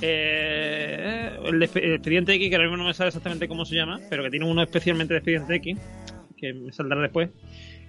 [0.00, 3.74] Eh, el, de, el expediente X, que ahora mismo no me sabe exactamente cómo se
[3.76, 5.78] llama, pero que tiene uno especialmente de expediente X,
[6.36, 7.30] que me saldrá después.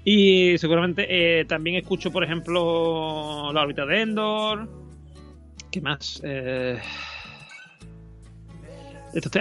[0.06, 4.70] Y seguramente eh, también escucho, por ejemplo, la órbita de Endor.
[5.74, 6.22] ¿Qué más?
[6.24, 6.80] Eh...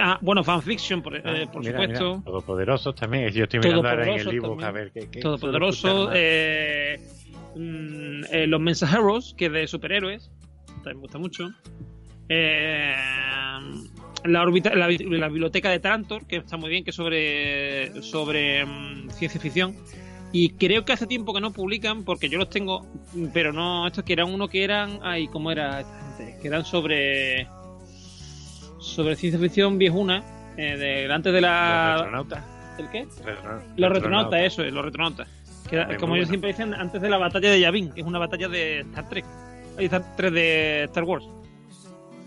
[0.01, 2.09] Ah, bueno, fanfiction, por, eh, por Mira, supuesto.
[2.11, 3.29] mira, Todopoderosos también.
[3.29, 4.27] Yo estoy mirando ahora en el
[4.63, 5.07] a ver qué.
[5.11, 5.19] qué.
[6.15, 6.99] Eh,
[7.55, 10.31] mm, eh, los mensajeros, que es de superhéroes.
[10.83, 11.49] También me gusta mucho.
[12.29, 12.95] Eh,
[14.25, 19.09] la, bi- la biblioteca de Trantor, que está muy bien, que es sobre, sobre mm,
[19.11, 19.75] ciencia ficción.
[20.33, 22.85] Y creo que hace tiempo que no publican, porque yo los tengo,
[23.33, 26.39] pero no, estos que eran uno que eran, ay, ¿cómo era esta gente?
[26.41, 27.47] Que eran sobre,
[28.79, 30.23] sobre ciencia ficción viejuna,
[30.57, 31.95] eh, de, antes de Los la...
[31.97, 32.43] retronautas.
[32.79, 33.05] ¿El qué?
[33.23, 35.27] Retro- Los retronautas, eso es, los retronautas.
[35.69, 36.15] Que era- Muy como bueno.
[36.21, 39.07] ellos siempre dicen, antes de la batalla de Yavin, que es una batalla de Star
[39.09, 39.25] Trek.
[39.77, 41.25] Star Trek de Star Wars.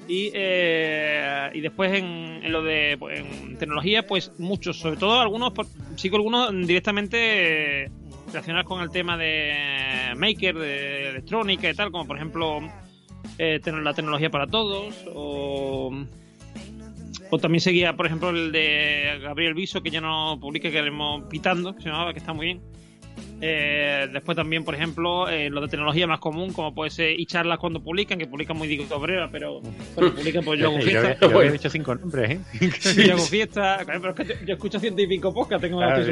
[0.08, 2.04] Y, eh, y después en,
[2.44, 5.66] en lo de pues, en tecnología, pues muchos, sobre todo algunos, por-
[5.96, 7.90] sigo algunos directamente eh,
[8.28, 12.60] relacionados con el tema de Maker, de electrónica y tal, como por ejemplo
[13.38, 15.90] eh, la tecnología para todos, o,
[17.30, 21.24] o también seguía, por ejemplo, el de Gabriel Viso, que ya no publica, que haremos
[21.28, 22.60] pitando, que se llamaba, que está muy bien.
[23.40, 27.26] Eh, después también, por ejemplo, eh, lo de tecnología más común, como puede ser y
[27.26, 29.60] charlas cuando publican, que publican muy digo obrera, pero
[29.94, 31.16] cuando publican, pues yo hago fiesta.
[31.20, 31.52] yo Bueno.
[31.52, 32.40] dicho cinco nombres, ¿eh?
[32.80, 33.78] Sí, yo hago fiesta.
[33.84, 36.02] Claro, pero es que yo, yo escucho ciento y pico podcast, tengo Claro,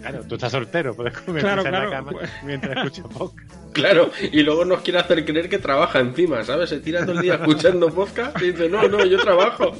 [0.00, 1.90] claro, tú estás soltero, puedes comer Claro, en claro.
[1.90, 2.12] la cama
[2.44, 3.54] mientras escuchas podcast.
[3.72, 6.70] Claro, y luego nos quiere hacer creer que trabaja encima, ¿sabes?
[6.70, 9.76] Se tira todo el día escuchando podcast y dice, no, no, yo trabajo.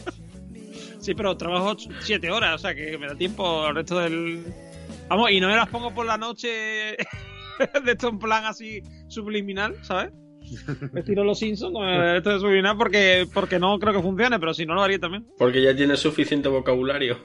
[1.01, 4.43] Sí, pero trabajo siete horas, o sea que me da tiempo al resto del.
[5.09, 6.49] Vamos, y no me las pongo por la noche
[7.85, 10.13] de esto en plan así subliminal, ¿sabes?
[10.93, 14.55] Me tiro los Simpsons con esto de subliminal porque, porque no creo que funcione, pero
[14.55, 15.27] si no lo haría también.
[15.39, 17.19] Porque ya tienes suficiente vocabulario.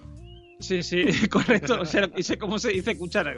[0.59, 1.81] Sí, sí, correcto.
[1.81, 3.33] O sea, y sé cómo se dice cuchara.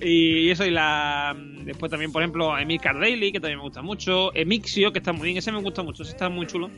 [0.00, 1.36] y eso, y la.
[1.64, 4.34] Después también, por ejemplo, Emil Daily, que también me gusta mucho.
[4.34, 6.70] Emixio, que está muy bien, ese me gusta mucho, ese está muy chulo.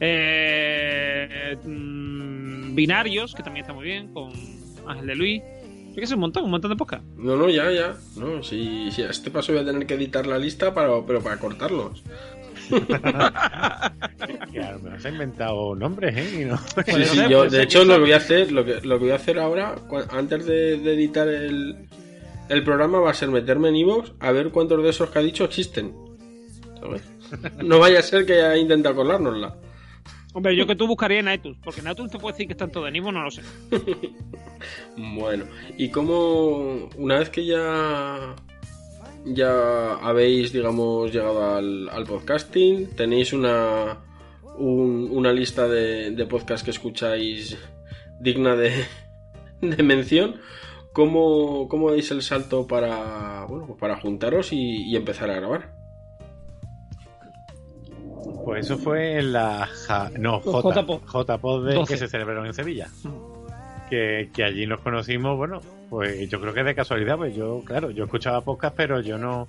[0.00, 4.32] Eh, mm, Binarios, que también está muy bien, con
[4.86, 5.42] Ángel de Luis.
[6.00, 7.02] Que sé, un montón, un montón de podcast.
[7.16, 7.96] No, no, ya, ya.
[8.16, 11.20] No, si, si a este paso voy a tener que editar la lista, para, pero
[11.22, 12.02] para cortarlos.
[14.52, 16.40] Que a lo mejor se ha inventado nombres, ¿eh?
[16.42, 18.80] Y no- Sí, sí, yo, puede de hecho, lo que voy a hacer, lo que,
[18.82, 19.74] lo que voy a hacer ahora,
[20.10, 21.88] antes de, de editar el,
[22.48, 25.22] el programa, va a ser meterme en Evox a ver cuántos de esos que ha
[25.22, 25.94] dicho existen.
[26.80, 27.02] ¿Sabes?
[27.62, 29.54] No vaya a ser que haya intentado colárnosla.
[30.38, 31.26] Hombre, yo que tú buscaría en
[31.64, 33.42] porque en te puede decir que están todos en Ivo, no lo sé.
[34.96, 35.44] Bueno,
[35.76, 38.36] y como una vez que ya
[39.24, 43.98] ya habéis, digamos, llegado al, al podcasting, tenéis una
[44.56, 47.56] un- una lista de, de podcasts que escucháis
[48.20, 48.72] digna de,
[49.60, 50.36] de mención.
[50.92, 54.52] ¿Cómo, ¿Cómo dais el salto para bueno para juntaros
[54.92, 55.72] y empezar a grabar?
[58.48, 60.82] Pues eso fue en la ja- no, J,
[61.64, 61.92] de- 12.
[61.92, 62.88] que se celebraron en Sevilla.
[63.90, 67.90] Que, que allí nos conocimos, bueno, pues yo creo que de casualidad, pues yo, claro,
[67.90, 69.46] yo escuchaba podcast, pero yo no,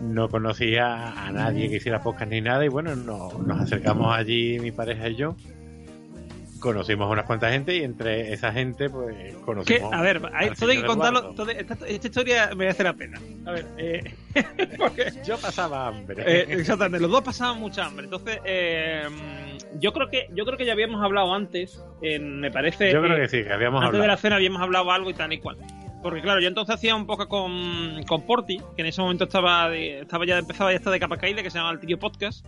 [0.00, 4.58] no conocía a nadie que hiciera podcast ni nada, y bueno, no- nos acercamos allí,
[4.58, 5.36] mi pareja y yo,
[6.64, 9.92] conocimos a unas cuantas gente, y entre esa gente, pues conocimos.
[9.92, 11.34] a ver, hay, todo hay que contarlo.
[11.34, 13.20] Todo- esta, esta historia me hace la pena.
[13.46, 14.14] A ver, eh,
[14.78, 16.24] porque Yo pasaba hambre.
[16.26, 18.04] Eh, exactamente, los dos pasaban mucha hambre.
[18.04, 19.02] Entonces, eh,
[19.78, 22.92] yo creo que yo creo que ya habíamos hablado antes, en- me parece.
[22.92, 24.08] yo creo eh, que sí, que habíamos antes de hablado.
[24.16, 25.58] la cena habíamos hablado algo y tal y cual.
[26.02, 29.68] Porque claro, yo entonces hacía un poco con, con Porti, que en ese momento estaba
[29.70, 32.44] de- estaba ya empezaba ya estar de capa caída, que se llama el Tío Podcast.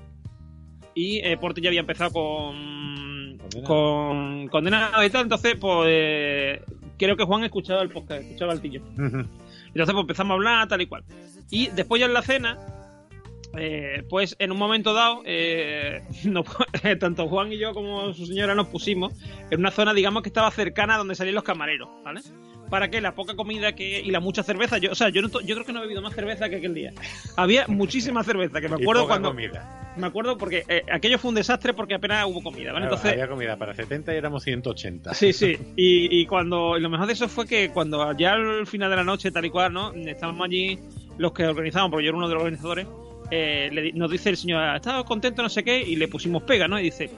[0.94, 3.64] Y eh, Porti ya había empezado con Condenado.
[3.66, 6.62] con condenado y tal, entonces pues eh,
[6.98, 8.82] creo que Juan escuchaba el podcast, escuchaba el Tillo.
[8.96, 9.28] Entonces
[9.74, 11.04] pues empezamos a hablar tal y cual.
[11.50, 12.58] Y después ya en la cena,
[13.58, 16.46] eh, pues en un momento dado, eh, nos-
[17.00, 19.12] tanto Juan y yo como su señora nos pusimos
[19.50, 22.20] en una zona, digamos, que estaba cercana a donde salían los camareros, ¿vale?
[22.70, 25.28] Para que la poca comida que y la mucha cerveza, yo, o sea, yo, no
[25.28, 26.92] yo creo que no he bebido más cerveza que aquel día.
[27.36, 29.28] Había muchísima cerveza, que me Y acuerdo poca cuando...
[29.30, 29.92] comida.
[29.96, 32.86] Me acuerdo porque eh, aquello fue un desastre porque apenas hubo comida, ¿vale?
[32.86, 35.14] Claro, Entonces, había comida para 70 y éramos 180.
[35.14, 35.56] Sí, sí.
[35.76, 38.96] Y, y cuando y lo mejor de eso fue que cuando ya al final de
[38.96, 39.92] la noche, tal y cual, ¿no?
[39.92, 40.78] Estábamos allí
[41.18, 42.86] los que organizábamos, porque yo era uno de los organizadores,
[43.30, 46.68] eh, le nos dice el señor, estaba contento, no sé qué, y le pusimos pega,
[46.68, 46.78] ¿no?
[46.78, 47.10] Y dice,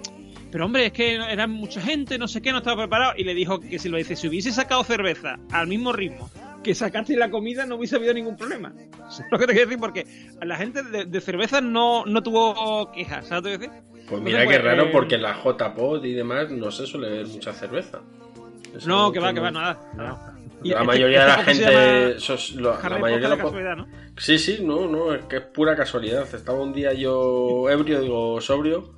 [0.50, 3.12] pero hombre, es que eran mucha gente, no sé qué, no estaba preparado.
[3.16, 6.30] Y le dijo que si lo dice, si hubiese sacado cerveza al mismo ritmo
[6.62, 8.72] que sacaste la comida, no hubiese habido ningún problema.
[9.11, 9.80] ¿Sabes lo que te quiero decir?
[9.80, 10.06] Porque
[10.42, 13.82] la gente de, de cerveza no, no tuvo quejas, ¿sabes lo que te decir?
[14.08, 17.11] Pues mira qué pues, raro, eh, porque en la JPod y demás no se suele
[17.11, 18.00] ver mucha cerveza.
[18.87, 19.78] No, que va, que va, nada.
[19.96, 20.34] nada.
[20.62, 22.61] Y La este- mayoría de este la se gente.
[22.61, 23.87] lo- la mayoría de casualidad, ¿no?
[24.16, 26.26] Sí, sí, no, no, es que es pura casualidad.
[26.34, 28.90] Estaba un día yo ebrio, digo sobrio,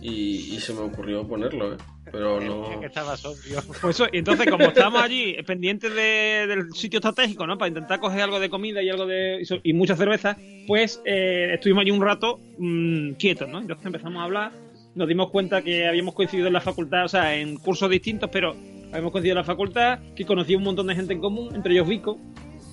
[0.00, 1.76] y, y se me ocurrió ponerlo, ¿eh?
[2.12, 2.80] Pero no.
[2.80, 3.14] Que estaba.
[3.80, 7.58] Pues eso, y entonces, como estábamos allí pendientes de- del sitio estratégico, ¿no?
[7.58, 9.42] Para intentar coger algo de comida y algo de.
[9.62, 13.58] y mucha cerveza, pues eh, estuvimos allí un rato mm, quietos, ¿no?
[13.60, 14.52] Entonces empezamos a hablar,
[14.94, 18.54] nos dimos cuenta que habíamos coincidido en la facultad, o sea, en cursos distintos, pero
[18.90, 21.88] habíamos coincidido en la facultad, que conocía un montón de gente en común, entre ellos
[21.88, 22.18] Vico,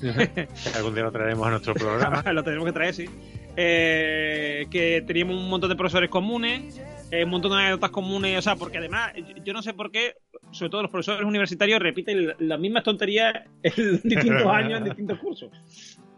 [0.76, 2.22] Algún día lo traeremos a nuestro programa.
[2.34, 3.06] lo tenemos que traer, sí.
[3.56, 8.42] Eh, que teníamos un montón de profesores comunes, eh, un montón de anécdotas comunes, o
[8.42, 9.12] sea, porque además,
[9.46, 10.16] yo- no sé por qué,
[10.52, 15.20] sobre todo los profesores universitarios repiten la- las mismas tonterías en distintos años, en distintos
[15.20, 15.52] cursos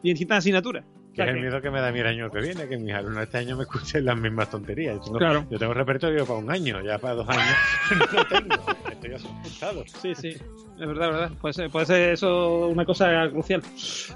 [0.02, 0.86] y en distintas asignaturas.
[1.14, 3.38] Que es el miedo que me da el año que viene, que mis alumnos este
[3.38, 4.98] año me escuchen las mismas tonterías.
[5.06, 5.48] Yo, no- Claro.
[5.50, 7.56] yo tengo repertorio para un año, ya para dos años
[8.14, 8.56] no tengo.
[8.92, 9.84] Estoy asustado.
[9.88, 11.32] Sí, sí, es verdad, verdad.
[11.40, 13.62] Puede ser, puede ser eso una cosa crucial.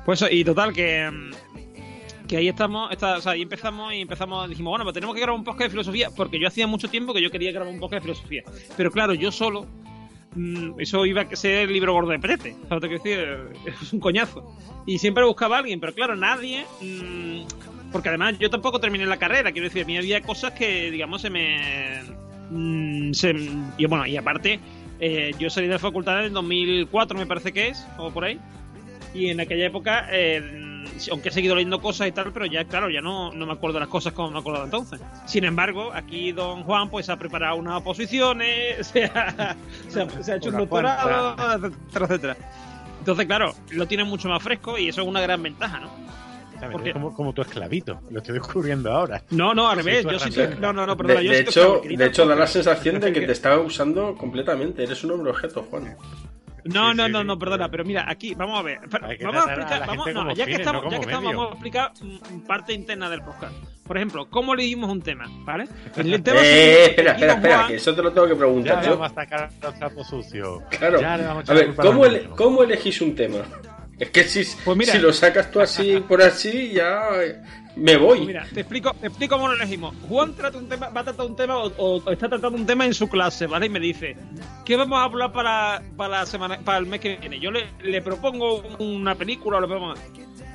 [0.06, 1.32] Pues eso, y total, que, mm,
[2.30, 5.22] que ahí estamos, está, o sea, ahí empezamos y empezamos, dijimos, bueno, pues tenemos que
[5.22, 7.80] grabar un podcast de filosofía, porque yo hacía mucho tiempo que yo quería grabar un
[7.80, 8.44] podcast de filosofía.
[8.78, 9.66] Pero claro, yo solo,
[10.36, 13.38] mm, eso iba a ser el libro gordo de prete, ¿sabes lo que decir?
[13.82, 14.56] Es un coñazo.
[14.86, 16.66] Y siempre buscaba a alguien, pero claro, nadie...
[16.82, 17.42] mm,
[17.92, 21.24] porque además yo tampoco terminé la carrera, quiero decir, a mí había cosas que, digamos,
[21.24, 22.04] se me...
[22.52, 23.34] mm, se,
[23.80, 24.60] y bueno, y aparte,
[25.00, 28.26] eh, yo salí de la facultad en el 2004, me parece que es, o por
[28.26, 28.40] ahí.
[29.16, 30.79] Y en aquella época, eh,
[31.12, 33.76] aunque he seguido leyendo cosas y tal, pero ya, claro, ya no, no me acuerdo
[33.76, 35.00] de las cosas como me acordaba entonces.
[35.26, 39.56] Sin embargo, aquí don Juan pues ha preparado unas oposiciones, se ha,
[39.88, 42.38] se ha- se ha hecho un doctorado, etcétera, etcétera.
[43.00, 45.90] Entonces, claro, lo tiene mucho más fresco y eso es una gran ventaja, ¿no?
[46.60, 46.72] ¿Sabes?
[46.74, 46.90] ¿Por qué?
[46.90, 49.24] Es como, como tu esclavito, lo estoy descubriendo ahora.
[49.30, 50.04] No, no, al revés.
[50.06, 51.22] yo sí te- No, no, no, De, perdona.
[51.22, 53.58] yo de sí hecho, estaba de hecho, da la porque- sensación de que te está
[53.58, 54.84] usando completamente.
[54.84, 55.96] Eres un hombre objeto, Juan.
[56.66, 57.26] No, Sí, no, sí, no, sí.
[57.28, 58.80] no, perdona, pero mira, aquí, vamos a ver.
[58.90, 61.92] Vamos a explicar, vamos, no, ya que estamos, no ya que estamos, vamos a explicar
[62.02, 63.54] mm, parte interna del podcast.
[63.88, 65.26] Por ejemplo, ¿cómo elegimos un tema?
[65.46, 65.68] ¿Vale?
[65.98, 68.38] El tema Eh, es- espera, espera, espera, Juan- que eso te lo tengo que Ya
[68.40, 68.92] preguntar le yo.
[68.98, 70.62] vamos a sacar los trapos sucios.
[70.78, 71.02] Claro.
[71.02, 72.04] Ya le vamos a A ver, ¿cómo.
[72.36, 73.38] ¿cómo elegís un tema?
[74.00, 74.94] Es que si, Pues mira.
[74.94, 77.02] si lo sacas tú así por así, ya
[77.76, 78.26] me voy.
[78.26, 79.96] Mira, te explico, te explico cómo lo elegimos.
[80.08, 82.86] Juan trata un tema, va a tratar un tema o, o está tratando un tema
[82.86, 83.68] en su clase, ¿vale?
[83.68, 84.16] Y me dice,
[84.66, 87.40] ¿qué vamos a hablar para, para la semana, para el mes que viene?
[87.40, 89.94] Yo le, le propongo una película o le propongo.
[89.94, 90.49] "Mm,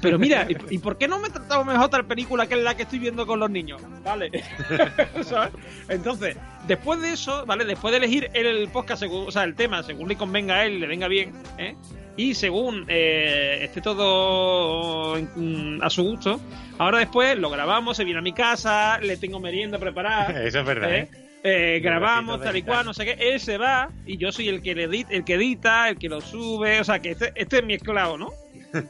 [0.00, 2.84] pero mira, ¿y, por qué no me tratamos mejor otra película que es la que
[2.84, 3.82] estoy viendo con los niños?
[4.02, 4.30] Vale.
[5.22, 5.52] ¿Sabes?
[5.88, 7.64] Entonces, después de eso, ¿vale?
[7.64, 10.80] Después de elegir el podcast, según, o sea, el tema, según le convenga a él,
[10.80, 11.74] le venga bien, ¿eh?
[12.16, 16.40] Y según eh, esté todo mm, a su gusto,
[16.78, 20.42] ahora después lo grabamos, se viene a mi casa, le tengo merienda preparada.
[20.46, 21.10] Eso es verdad, ¿eh?
[21.12, 21.26] ¿eh?
[21.48, 24.62] Eh, grabamos tal y cual, no sé qué, él se va y yo soy el
[24.62, 27.58] que le edita, el que edita, el que lo sube, o sea que este, este
[27.58, 28.30] es mi esclavo, ¿no?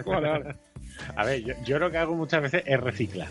[0.05, 0.55] Vale, vale.
[1.17, 3.29] A ver, yo, yo lo que hago muchas veces es reciclar.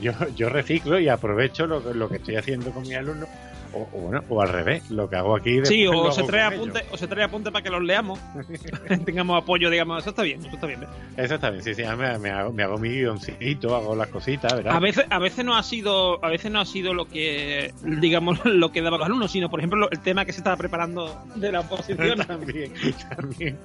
[0.00, 3.28] Yo, yo reciclo y aprovecho lo, que- lo que estoy haciendo con mis alumnos.
[3.76, 5.58] O, o bueno, o al revés, lo que hago aquí.
[5.64, 6.68] Sí, o se trae ellos.
[6.68, 8.20] apunte, o se trae apunte para que los leamos,
[9.04, 10.80] tengamos apoyo, digamos, eso está bien, eso está bien.
[11.16, 14.54] Eso está bien, sí, sí, me, me hago, me hago mi guioncito, hago las cositas,
[14.54, 14.76] ¿verdad?
[14.76, 18.38] A veces, a veces no ha sido, a veces no ha sido lo que, digamos,
[18.44, 21.50] lo que daba los alumnos, sino por ejemplo el tema que se estaba preparando de
[21.50, 22.72] la oposición, también,
[23.16, 23.58] también.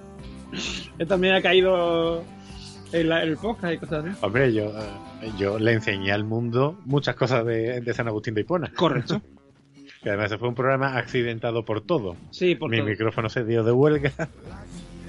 [1.08, 2.24] También ha caído
[2.92, 4.18] en la- en el podcast y cosas así.
[4.22, 4.66] Hombre, yo,
[5.22, 8.72] eh, yo le enseñé al mundo muchas cosas de, de San Agustín de Hipona.
[8.76, 9.22] Correcto.
[10.02, 12.16] Que además fue un programa accidentado por todo.
[12.32, 12.88] Sí, por Mi todo.
[12.88, 14.14] micrófono se dio de huelga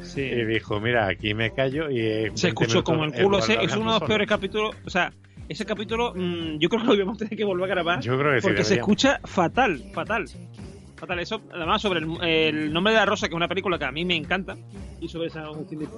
[0.02, 0.22] Sí.
[0.22, 1.96] y dijo, mira, aquí me callo y...
[1.98, 3.38] se 20 escuchó como el culo.
[3.38, 4.74] Ese es uno de los peores capítulos.
[4.84, 5.12] O sea,
[5.48, 8.00] ese capítulo, mm, yo creo que lo íbamos a tener que volver a grabar.
[8.00, 10.24] Yo creo que sí, Porque se escucha fatal, fatal.
[11.00, 11.18] Fatal.
[11.18, 13.92] Eso, además, sobre el, el nombre de la rosa, que es una película que a
[13.92, 14.56] mí me encanta.
[15.00, 15.88] Y sobre San Agustín de.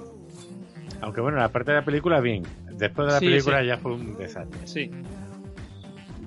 [1.01, 2.43] Aunque bueno, la parte de la película, bien.
[2.77, 3.67] Después de la Sí, película sí.
[3.67, 4.65] ya fue un desastre.
[4.65, 4.89] Sí.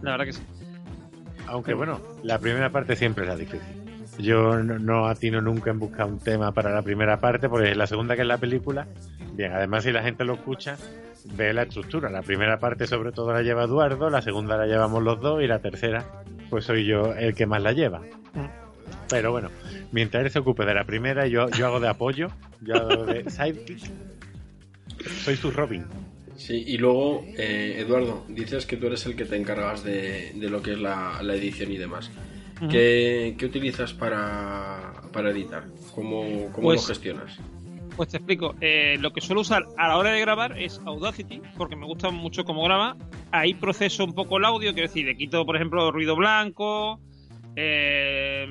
[0.02, 0.42] La verdad que sí.
[1.48, 3.62] Aunque bueno, la primera parte siempre es la difícil.
[4.18, 7.86] Yo no, no atino nunca en buscar un tema para la primera parte, porque la
[7.86, 8.86] segunda que es la película,
[9.34, 10.76] bien, además si la gente lo escucha,
[11.34, 12.08] ve la estructura.
[12.10, 15.46] La primera parte sobre todo la lleva Eduardo, la segunda la llevamos los dos y
[15.46, 16.04] la tercera,
[16.50, 18.00] pues soy yo el que más la lleva.
[19.08, 19.50] Pero bueno,
[19.92, 22.28] mientras él se ocupe de la primera, yo, yo hago de apoyo,
[22.60, 23.78] yo hago de sidekick.
[25.22, 25.84] Soy su Robin.
[26.36, 30.50] Sí, y luego, eh, Eduardo, dices que tú eres el que te encargas de, de
[30.50, 32.10] lo que es la, la edición y demás.
[32.70, 35.64] ¿Qué, qué utilizas para, para editar?
[35.94, 37.38] ¿Cómo, cómo Pues- lo gestionas?
[37.96, 38.54] Pues te explico.
[38.60, 42.10] Eh, lo que suelo usar a la hora de grabar es Audacity, porque me gusta
[42.10, 42.94] mucho cómo graba.
[43.30, 47.00] Ahí proceso un poco el audio, quiero decir, le quito, por ejemplo, ruido blanco,
[47.56, 48.46] eh,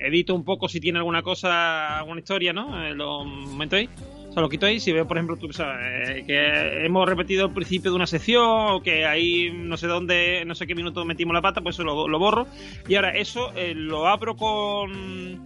[0.00, 2.84] edito un poco si tiene alguna cosa, alguna historia, ¿no?
[2.84, 3.88] Eh, lo momento ahí.
[4.28, 4.78] O sea, lo quito ahí.
[4.78, 8.82] Si veo, por ejemplo, tú sabes, que hemos repetido el principio de una sección, o
[8.82, 12.18] que ahí no sé dónde, no sé qué minuto metimos la pata, pues eso lo,
[12.18, 12.46] borro.
[12.88, 15.40] Y ahora eso lo abro con.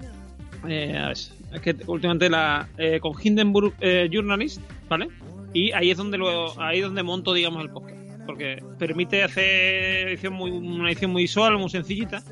[0.69, 1.17] Eh, a ver,
[1.55, 5.09] es que últimamente la eh, con Hindenburg eh, Journalist, ¿vale?
[5.53, 7.97] Y ahí es donde lo, ahí es donde monto, digamos, el podcast,
[8.27, 12.23] porque permite hacer edición muy, una edición muy visual, muy sencillita,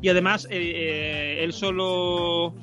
[0.00, 2.54] y además eh, él solo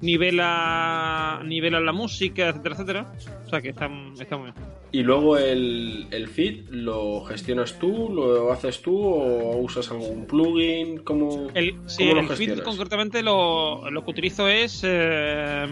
[0.00, 3.12] nivela nivela la música, etcétera, etcétera.
[3.46, 4.54] O sea que está, está muy bien.
[4.92, 10.98] Y luego el, el feed, ¿lo gestionas tú, lo haces tú o usas algún plugin?
[10.98, 12.64] ¿Cómo, el, sí, cómo lo el feed gestionas?
[12.64, 15.66] concretamente lo, lo que utilizo es eh,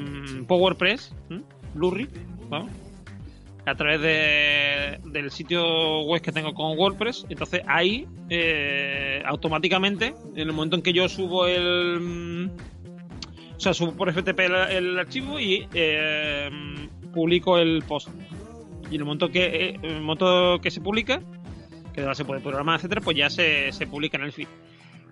[0.46, 1.42] PowerPress, ¿m?
[1.74, 2.08] Blu-ray,
[2.48, 2.70] ¿vamos?
[3.68, 7.26] A través de, del sitio web que tengo con WordPress.
[7.28, 12.00] Entonces ahí eh, automáticamente, en el momento en que yo subo el...
[12.00, 12.50] mm,
[13.56, 14.40] O sea, subo por FTP
[14.70, 16.50] el, archivo y eh,
[17.12, 18.08] publico el post.
[18.90, 21.20] Y en el momento que, eh, el momento que se publica,
[21.92, 24.48] que ahora se puede programar, etcétera, pues ya se, se publica en el feed.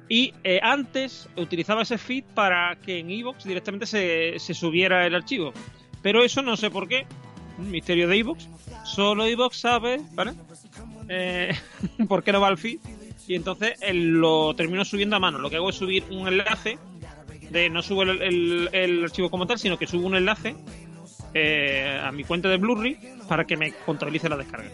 [0.08, 0.32] Y
[0.62, 5.52] antes utilizaba ese feed para que en iVoox directamente se, se subiera el archivo.
[6.00, 7.06] Pero eso no sé por qué.
[7.58, 8.46] Un misterio de iVoox.
[8.84, 10.32] Solo iVoox sabe, ¿vale?
[11.08, 11.54] Eh,
[12.08, 12.78] por qué no va al feed.
[13.28, 15.38] Y entonces él lo termino subiendo a mano.
[15.38, 16.78] Lo que hago es subir un enlace.
[17.50, 20.56] De no subo el, el- el archivo como tal, sino que subo un enlace
[21.34, 22.98] eh, a mi cuenta de Blu-ray
[23.28, 24.68] para que me contabilice la descarga.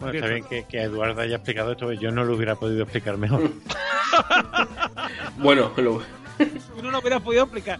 [0.00, 3.16] Bueno, está bien que, que Eduardo haya explicado esto, yo no lo hubiera podido explicar
[3.16, 3.50] mejor.
[5.38, 6.02] Bueno, lo-
[6.38, 7.78] Tú no lo hubieras podido explicar.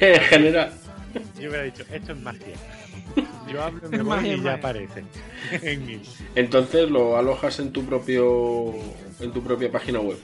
[0.00, 0.72] en general.
[1.38, 2.54] Yo hubiera dicho, esto es magia.
[3.50, 5.04] Yo hablo me voy y ya aparece.
[5.62, 6.00] En mí.
[6.34, 8.74] Entonces lo alojas en tu propio
[9.20, 10.18] en tu propia página web.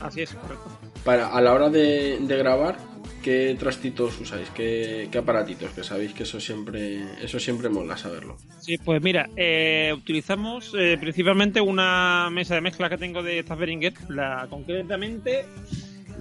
[0.00, 0.70] Así es, correcto.
[1.04, 2.76] Para a la hora de, de grabar,
[3.22, 4.48] ¿qué trastitos usáis?
[4.50, 5.70] ¿Qué, qué aparatitos?
[5.72, 8.36] Que sabéis que eso siempre eso siempre mola saberlo.
[8.60, 13.58] Sí, pues mira, eh, utilizamos eh, principalmente una mesa de mezcla que tengo de estas
[13.58, 15.44] Behringer, la concretamente,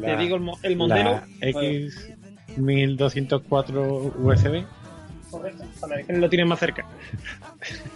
[0.01, 1.11] te digo el, el modelo.
[1.11, 1.25] La
[2.57, 4.65] X1204 USB.
[5.30, 5.63] Correcto,
[6.09, 6.86] lo tienes más cerca.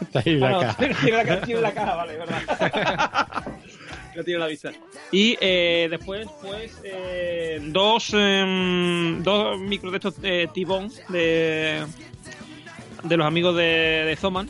[0.02, 0.78] Está ahí la Ah, no, caja.
[1.04, 2.42] tiene la, tiene la caja, vale, verdad.
[4.16, 4.72] lo tiene la vista.
[5.12, 11.84] Y eh, después, pues, eh, dos, em, dos micros de estos eh, T-Bone de,
[13.04, 13.64] de los amigos de,
[14.06, 14.48] de Zoman.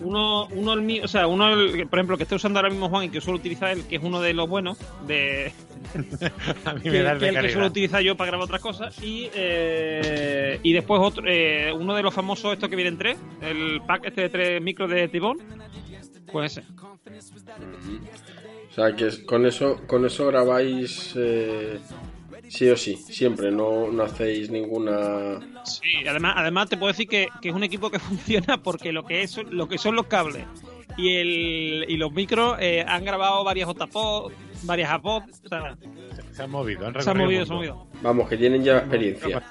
[0.00, 2.88] Uno, uno el mío, o sea, uno, el- por ejemplo, que estoy usando ahora mismo
[2.88, 5.52] Juan y que suelo utilizar el que es uno de los buenos, de,
[6.64, 8.44] A mí que, me da el que de el que suelo utilizar yo para grabar
[8.44, 12.96] otras cosas y eh, y después otro eh, uno de los famosos estos que vienen
[12.98, 15.38] tres el pack este de tres micros de Tibón
[16.30, 16.66] pues ese.
[18.70, 21.78] O sea que con eso con eso grabáis eh,
[22.48, 27.28] sí o sí, siempre, no, no hacéis ninguna sí además además te puedo decir que,
[27.42, 30.44] que es un equipo que funciona porque lo que es lo que son los cables
[30.96, 34.32] y el y los micros eh, han grabado varias JPOD
[34.64, 35.76] varias APOD o sea,
[36.32, 39.42] Se han movido, han se han movido se han movido Vamos, que tienen ya experiencia.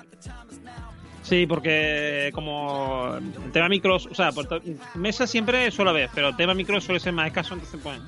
[1.22, 4.62] Sí, porque como el tema micros, o sea, por to-
[4.96, 8.00] mesa siempre suele haber, pero el tema micros suele ser más escaso, entonces pues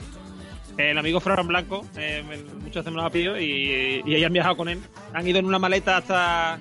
[0.80, 4.28] el amigo Fran Blanco, eh, me- muchas veces me lo ha pedido y, y ellos
[4.28, 4.80] han viajado con él.
[5.14, 6.60] Han ido en una maleta hasta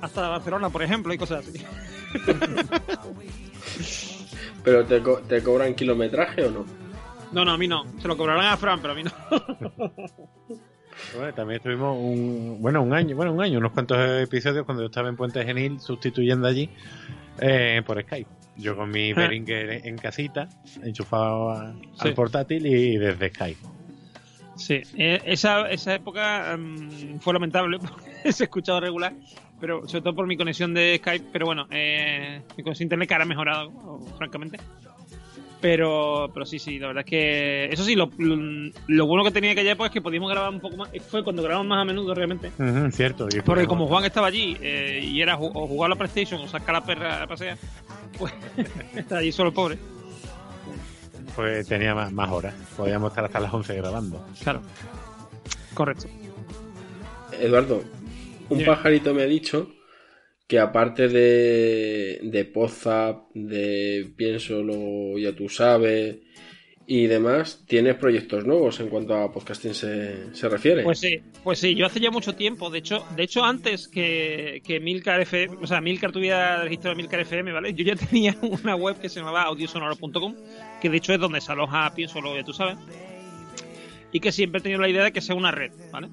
[0.00, 1.64] hasta Barcelona, por ejemplo, y cosas así.
[4.62, 6.64] Pero te, co- te cobran kilometraje o no?
[7.32, 7.84] No, no, a mí no.
[8.00, 9.10] Se lo cobrarán a Fran, pero a mí no.
[11.16, 14.86] Bueno, también estuvimos un, bueno, un año, bueno, un año, unos cuantos episodios cuando yo
[14.86, 16.70] estaba en Puente Genil sustituyendo allí
[17.40, 18.30] eh, por Skype.
[18.56, 19.14] Yo con mi Ah.
[19.16, 20.48] Behringer en casita,
[20.82, 22.08] enchufado a- Sí.
[22.08, 23.60] al portátil y desde Skype.
[24.56, 29.12] Sí, eh, esa, esa época mm, fue lamentable porque se escuchaba regular,
[29.60, 31.26] pero sobre todo por mi conexión de Skype.
[31.32, 34.58] Pero bueno, eh, mi conexión de internet que ahora ha mejorado, francamente.
[35.64, 37.64] Pero, pero sí, sí, la verdad es que.
[37.72, 38.36] Eso sí, lo, lo,
[38.86, 40.90] lo bueno que tenía aquella época es que podíamos grabar un poco más.
[41.08, 42.52] Fue cuando grabamos más a menudo realmente.
[42.58, 43.28] Ujú, cierto.
[43.34, 46.48] y Porque como Juan estaba allí eh, y era o jugar a la PlayStation o
[46.48, 47.56] sacar a la perra a pasear,
[48.18, 48.34] pues
[48.94, 49.78] está allí solo el pobre.
[51.34, 52.52] pues tenía más, más horas.
[52.76, 54.22] Podíamos estar hasta las 11 grabando.
[54.42, 54.60] Claro.
[55.72, 56.08] Correcto.
[57.40, 57.82] Eduardo,
[58.50, 59.66] un pajarito me ha dicho
[60.46, 66.18] que aparte de, de Pozap, de Pienso lo ya tú sabes
[66.86, 70.82] y demás, tienes proyectos nuevos en cuanto a podcasting se, se refiere.
[70.82, 74.60] Pues sí, pues sí, yo hace ya mucho tiempo, de hecho, de hecho antes que,
[74.66, 77.72] que Milcar FM, o sea, Milcar tuviera registrado Milcar FM, ¿vale?
[77.72, 80.36] Yo ya tenía una web que se llamaba audiosonoro.com,
[80.82, 82.76] que de hecho es donde se aloja Pienso lo que tú sabes,
[84.12, 86.08] y que siempre he tenido la idea de que sea una red, ¿vale?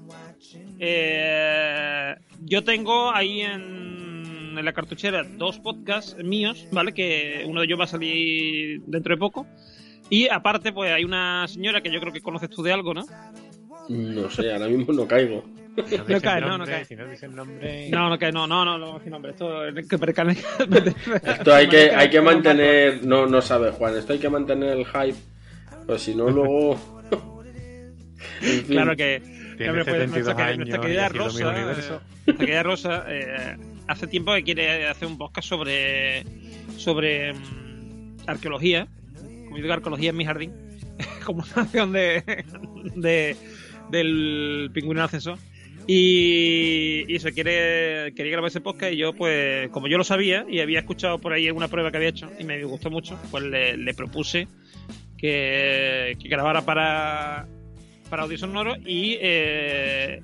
[0.78, 4.11] Eh, yo tengo ahí en,
[4.58, 6.92] en la cartuchera dos podcasts míos, ¿vale?
[6.92, 9.46] Que uno de ellos va a salir dentro de poco.
[10.10, 13.04] Y aparte, pues hay una señora que yo creo que conoces tú de algo, ¿no?
[13.88, 15.44] No sé, ahora mismo no caigo.
[16.06, 16.84] No cae, no, no cae.
[16.84, 17.88] Si no dice el nombre.
[17.88, 19.30] No, no cae, no, no, no, no decir nombre.
[19.30, 19.64] Esto
[21.24, 23.04] Esto hay que, hay que mantener.
[23.06, 25.16] No, no sabe Juan, esto hay que mantener el hype.
[25.86, 26.78] Pues si no, luego.
[28.42, 28.64] En fin.
[28.66, 29.22] Claro que.
[29.56, 31.48] Tiene hombre, pues, 72 nuestra, años nuestra querida Rosa.
[31.48, 31.94] universo.
[31.94, 33.56] eh, Nuestra querida Rosa eh,
[33.88, 36.24] hace tiempo que quiere hacer un podcast sobre.
[36.76, 38.88] sobre mm, arqueología.
[39.44, 40.52] Como digo, arqueología en mi jardín.
[41.24, 42.44] como una acción de,
[42.96, 43.36] de.
[43.90, 45.38] del pingüino en ascenso.
[45.86, 50.46] Y, y se quiere quería grabar ese podcast y yo pues como yo lo sabía
[50.48, 53.42] y había escuchado por ahí alguna prueba que había hecho y me gustó mucho pues
[53.42, 54.46] le, le propuse
[55.18, 57.48] que, que grabara para
[58.12, 58.36] para audio
[58.84, 60.22] y eh,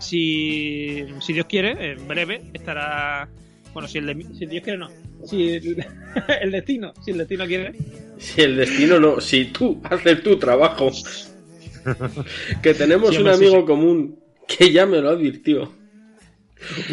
[0.00, 3.28] si, si Dios quiere en breve estará
[3.72, 4.88] bueno si el de, si Dios quiere no
[5.24, 5.86] si el,
[6.42, 7.72] el destino si el destino quiere
[8.18, 9.20] Si el destino no.
[9.20, 10.90] Si tú haces tu trabajo.
[12.62, 13.66] que tenemos Sí, un sí, amigo sí.
[13.66, 15.72] común que ya me lo advirtió.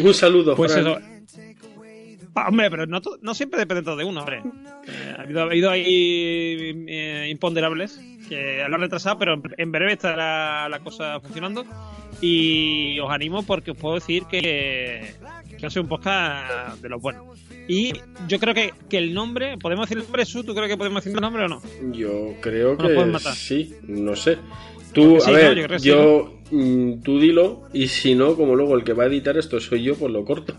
[0.02, 0.86] Un saludo, Pues Fran.
[0.86, 0.98] eso.
[2.34, 4.38] Ah, hombre, pero no, no siempre depende todo de uno, hombre.
[4.86, 5.84] Eh, ha, habido, ha habido ahí
[6.88, 11.64] eh, imponderables que lo han retrasado, pero en- breve estará la cosa funcionando.
[12.20, 15.14] Y os animo porque os puedo decir que,
[15.58, 17.38] que ha sido un podcast de los buenos.
[17.68, 17.92] Y
[18.26, 20.42] yo creo que, que el nombre, ¿podemos decir el nombre, Su?
[20.42, 21.62] ¿Tú crees que podemos decir el nombre o no?
[21.92, 23.34] Yo creo que matar.
[23.34, 24.38] sí, no sé.
[24.92, 25.36] Tú, sí, a ¿no?
[25.38, 29.04] ver, Yo creo sí, mm, tú dilo, y si no, como luego el que va
[29.04, 30.54] a editar esto soy yo, pues lo corto.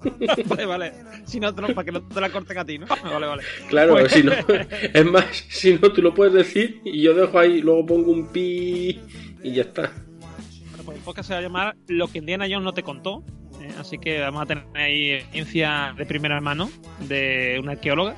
[0.46, 0.92] vale, vale.
[1.26, 2.86] Si no, para que no te la corten a ti, ¿no?
[3.04, 3.42] Vale, vale.
[3.68, 4.32] Claro, Pues- si no,
[4.94, 8.28] es más, si no, tú lo puedes decir y yo dejo ahí, luego pongo un
[8.32, 9.00] pi
[9.42, 9.92] y ya está.
[10.20, 13.22] Bueno, pues el podcast se va a llamar Lo que Indiana Jones no te contó.
[13.60, 13.68] ¿eh?
[13.78, 16.70] Así que vamos a tener ahí experiencia de primera mano
[17.08, 18.16] de una arqueóloga.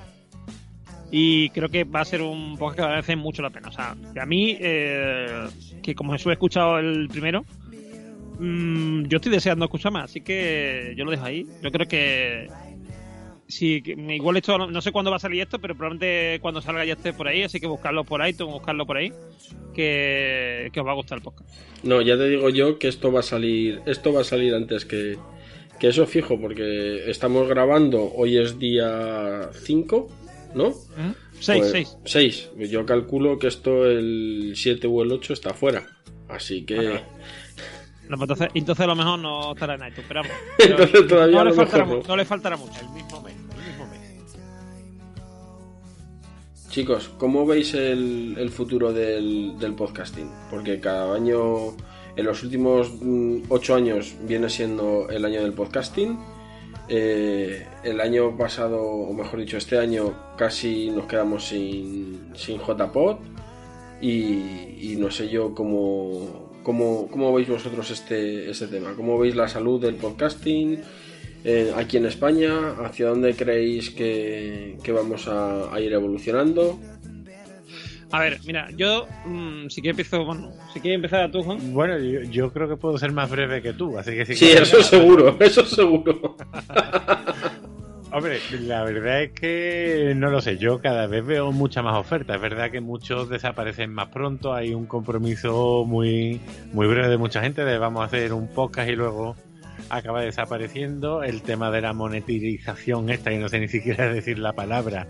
[1.10, 3.68] Y creo que va a ser un podcast que va a merecer mucho la pena.
[3.68, 5.46] O sea, que a mí, eh,
[5.82, 7.44] que como Jesús he escuchado el primero,
[8.38, 10.04] mm, yo estoy deseando escuchar más.
[10.04, 11.46] Así que yo lo dejo ahí.
[11.62, 12.48] Yo creo que.
[13.46, 16.92] Sí, igual esto, no, sé cuándo va a salir esto, pero probablemente cuando salga ya
[16.92, 19.10] esté por ahí, así que buscarlo por que buscarlo por ahí,
[19.72, 21.48] que, que os va a gustar el podcast.
[21.82, 24.84] No, ya te digo yo que esto va a salir, esto va a salir antes
[24.84, 25.16] que,
[25.80, 30.08] que eso fijo, porque estamos grabando, hoy es día 5,
[30.54, 30.72] ¿no?
[31.40, 31.98] Seis, Pues, seis.
[32.04, 32.50] seis.
[32.70, 35.86] Yo calculo que esto el 7 o el 8 está fuera.
[36.28, 37.00] Así que...
[38.08, 40.36] No, pues entonces, entonces a lo mejor no estará en iTunes, pero vamos.
[40.58, 42.08] Entonces todavía no, le faltará, mejor mu- no.
[42.08, 42.80] no le faltará mucho.
[42.80, 44.00] El mismo mes, el mismo mes.
[46.70, 50.30] Chicos, ¿cómo veis el, el futuro del, del podcasting?
[50.50, 51.76] Porque cada año,
[52.16, 56.18] en los últimos mm, ocho años, viene siendo el año del podcasting.
[56.88, 63.18] Eh, el año pasado, o mejor dicho, este año casi nos quedamos sin, sin JPod.
[64.00, 68.94] Y, y no sé yo cómo, cómo, cómo veis vosotros este, este tema.
[68.94, 70.82] ¿Cómo veis la salud del podcasting?
[71.44, 76.78] eh, aquí en España, hacia dónde creéis que, que vamos a, a ir evolucionando.
[78.10, 81.74] A ver, mira, yo mm, si quieres empiezo, bueno, si quieres empezar tú, Juan.
[81.74, 84.50] Bueno, yo, yo creo que puedo ser más breve que tú, así que si Sí,
[84.50, 86.36] eso seguro, eso seguro.
[88.10, 92.36] Hombre, la verdad es que no lo sé, yo cada vez veo mucha más oferta.
[92.36, 96.40] Es verdad que muchos desaparecen más pronto, hay un compromiso muy,
[96.72, 99.36] muy breve de mucha gente de vamos a hacer un podcast y luego
[99.90, 101.22] acaba desapareciendo.
[101.22, 105.06] El tema de la monetización esta, y no sé ni siquiera decir la palabra,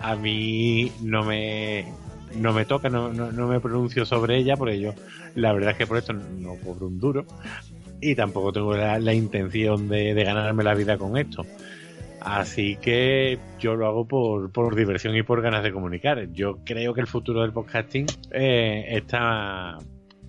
[0.00, 1.86] a mí no me,
[2.36, 4.94] no me toca, no, no, no me pronuncio sobre ella, porque yo
[5.34, 7.24] la verdad es que por esto no cobro un duro
[8.00, 11.44] y tampoco tengo la, la intención de, de ganarme la vida con esto.
[12.20, 16.30] Así que yo lo hago por, por diversión y por ganas de comunicar.
[16.32, 19.78] Yo creo que el futuro del podcasting eh, está...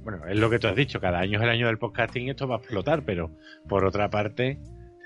[0.03, 2.29] Bueno, es lo que tú has dicho, cada año es el año del podcasting y
[2.31, 3.29] esto va a explotar, pero
[3.67, 4.57] por otra parte,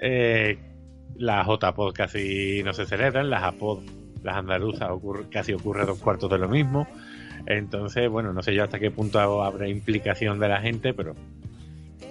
[0.02, 0.58] eh,
[1.18, 3.84] las JPod casi no se celebran, las APOD,
[4.26, 6.88] las andaluzas, ocurre- casi ocurre dos cuartos de lo mismo.
[7.46, 11.16] Entonces, bueno, no sé yo hasta qué punto habrá implicación de la gente, pero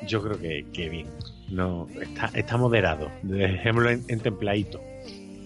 [0.07, 1.07] yo creo que, que bien.
[1.51, 3.11] No, está, está moderado.
[3.23, 4.81] Dejémoslo en, templadito.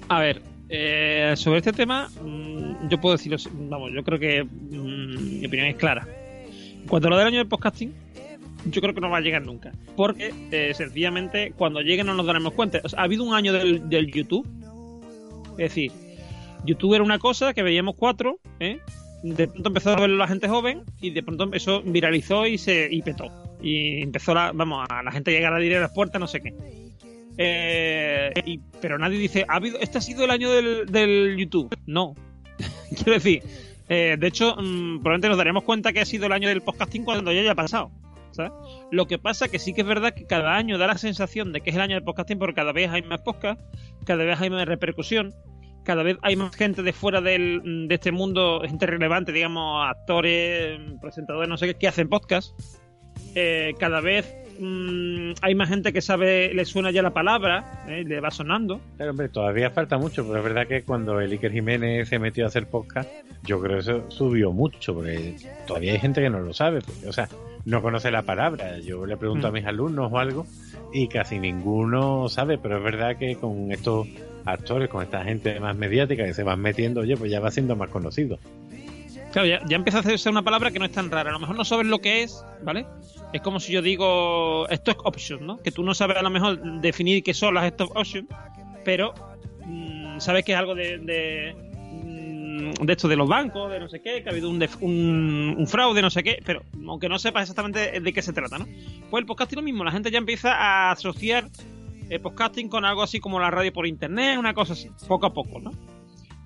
[0.08, 3.38] A ver, eh, sobre este tema, mm, yo puedo decirlo,
[3.68, 6.06] vamos, yo creo que mm, mi opinión es clara.
[6.80, 7.92] En cuanto a lo del año del podcasting,
[8.66, 9.72] yo creo que no va a llegar nunca.
[9.96, 12.80] Porque, eh, sencillamente, cuando llegue no nos daremos cuenta.
[12.96, 14.46] Ha habido un año del, del YouTube.
[15.52, 15.92] Es decir,
[16.64, 18.80] YouTube era una cosa que veíamos cuatro, ¿eh?
[19.22, 22.88] de pronto empezó a verlo la gente joven y de pronto eso viralizó y se
[22.90, 23.26] y petó.
[23.60, 26.40] Y empezó la, vamos, a la gente llegar a ir a las puertas, no sé
[26.40, 26.54] qué.
[27.36, 31.76] Eh, pero nadie dice, ¿ha habido, ¿este ha sido el año del, del YouTube?
[31.86, 32.14] No.
[32.94, 33.42] Quiero decir,
[33.88, 37.04] eh, de hecho, mm, probablemente nos daremos cuenta que ha sido el año del podcasting
[37.04, 37.90] cuando ya haya pasado.
[38.32, 38.52] ¿sabes?
[38.90, 41.60] Lo que pasa que sí que es verdad que cada año da la sensación de
[41.60, 43.64] que es el año del podcasting porque cada vez hay más podcasts,
[44.04, 45.34] cada vez hay más repercusión,
[45.88, 50.78] cada vez hay más gente de fuera del, de este mundo, gente relevante, digamos, actores,
[51.00, 52.52] presentadores, no sé qué, que hacen podcast.
[53.34, 58.04] Eh, cada vez mm, hay más gente que sabe, le suena ya la palabra, eh,
[58.06, 58.80] le va sonando.
[58.96, 62.44] Pero hombre, todavía falta mucho, pero es verdad que cuando el Iker Jiménez se metió
[62.44, 63.08] a hacer podcast,
[63.44, 65.36] yo creo que eso subió mucho, porque
[65.66, 67.28] todavía hay gente que no lo sabe, porque, o sea,
[67.64, 68.78] no conoce la palabra.
[68.78, 69.50] Yo le pregunto Mm.
[69.50, 70.46] a mis alumnos o algo
[70.92, 74.06] y casi ninguno sabe, pero es verdad que con estos
[74.44, 77.76] actores, con esta gente más mediática que se van metiendo, oye, pues ya va siendo
[77.76, 78.38] más conocido.
[79.38, 81.30] Claro, ya, ya empieza a hacerse una palabra que no es tan rara.
[81.30, 82.86] A lo mejor no sabes lo que es, ¿vale?
[83.32, 85.58] Es como si yo digo esto es option, ¿no?
[85.58, 88.26] Que tú no sabes a lo mejor definir qué son las stop options,
[88.84, 89.14] pero
[89.64, 91.54] mm, sabes que es algo de, de,
[92.02, 94.82] mm, de esto de los bancos, de no sé qué, que ha habido un, def-
[94.82, 98.58] un, un fraude, no sé qué, pero aunque no sepas exactamente de qué se trata,
[98.58, 98.66] ¿no?
[99.08, 101.48] Pues el podcasting lo mismo, la gente ya empieza a asociar
[102.10, 105.32] el podcasting con algo así como la radio por internet, una cosa así, poco a
[105.32, 105.72] poco, ¿no?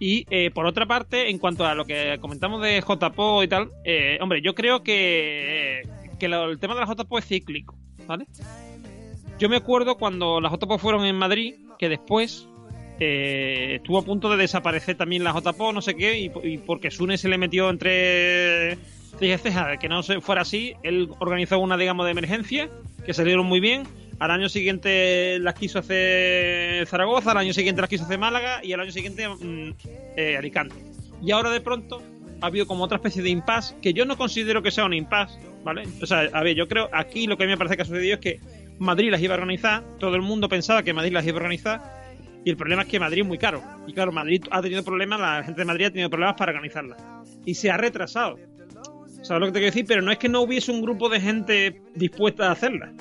[0.04, 3.70] Y eh, por otra parte, en cuanto a lo que comentamos de JPO y tal,
[3.84, 5.82] eh, hombre, yo creo que,
[6.18, 7.78] que el tema de la JPO es cíclico,
[8.08, 8.26] ¿vale?
[9.38, 12.48] Yo me acuerdo cuando las JPO fueron en Madrid, que después
[12.98, 16.90] eh, estuvo a punto de desaparecer también la JPO, no sé qué, y, y porque
[16.90, 18.78] Sune se le metió entre
[19.20, 22.68] ceja y ceja de que no fuera así, él organizó una, digamos, de emergencia,
[23.06, 23.84] que salieron muy bien.
[24.22, 28.72] Al año siguiente las quiso hacer Zaragoza, al año siguiente las quiso hacer Málaga y
[28.72, 29.74] al año siguiente mm,
[30.16, 30.76] eh, Alicante.
[31.20, 32.00] Y ahora de pronto
[32.40, 35.40] ha habido como otra especie de impasse que yo no considero que sea un impasse,
[35.64, 35.88] ¿vale?
[36.00, 37.84] O sea, a ver, yo creo aquí lo que a mí me parece que ha
[37.84, 38.38] sucedido es que
[38.78, 41.80] Madrid las iba a organizar, todo el mundo pensaba que Madrid las iba a organizar
[42.44, 43.60] y el problema es que Madrid es muy caro.
[43.88, 47.02] Y claro, Madrid ha tenido problemas, la gente de Madrid ha tenido problemas para organizarlas.
[47.44, 48.38] Y se ha retrasado.
[49.22, 49.84] ¿Sabes lo que te quiero decir?
[49.88, 52.92] Pero no es que no hubiese un grupo de gente dispuesta a hacerla.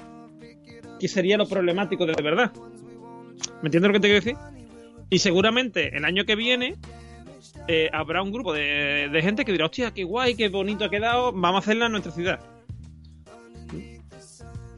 [1.01, 2.53] Que sería lo problemático de verdad.
[3.63, 4.35] ¿Me entiendes lo que te quiero decir?
[5.09, 6.75] Y seguramente el año que viene
[7.67, 10.91] eh, habrá un grupo de, de gente que dirá, hostia, qué guay, qué bonito ha
[10.91, 12.39] quedado, vamos a hacerla en nuestra ciudad.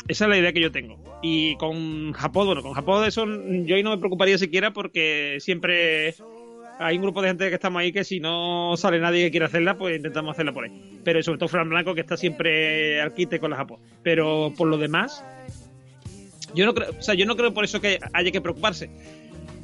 [0.07, 0.97] Esa es la idea que yo tengo.
[1.21, 6.15] Y con Japón, bueno, con Japón eso yo ahí no me preocuparía siquiera porque siempre
[6.79, 9.45] hay un grupo de gente que estamos ahí que si no sale nadie que quiera
[9.45, 10.99] hacerla, pues intentamos hacerla por ahí.
[11.03, 13.79] Pero sobre todo Fran Blanco que está siempre al quite con la Japón.
[14.03, 15.23] Pero por lo demás,
[16.53, 18.89] yo no creo, o sea, yo no creo por eso que haya que preocuparse.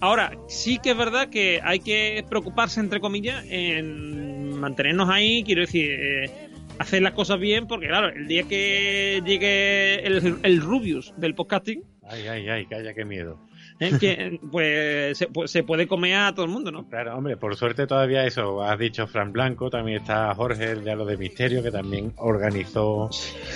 [0.02, 5.62] Ahora, sí que es verdad que hay que preocuparse, entre comillas, en mantenernos ahí, quiero
[5.62, 6.32] decir, eh,
[6.78, 11.84] hacer las cosas bien, porque claro, el día que llegue el, el Rubius del podcasting,
[12.12, 13.40] Ay, ay, ay, calla, qué miedo.
[13.80, 13.98] ¿Eh?
[14.00, 16.88] que, pues, se, pues se puede comer a todo el mundo, ¿no?
[16.88, 20.96] Claro, hombre, por suerte todavía eso, has dicho Fran Blanco, también está Jorge, el de
[20.96, 23.10] lo de Misterio, que también organizó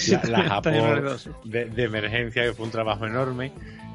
[0.10, 1.30] la, la Japón sí.
[1.44, 3.52] de, de emergencia, que fue un trabajo enorme.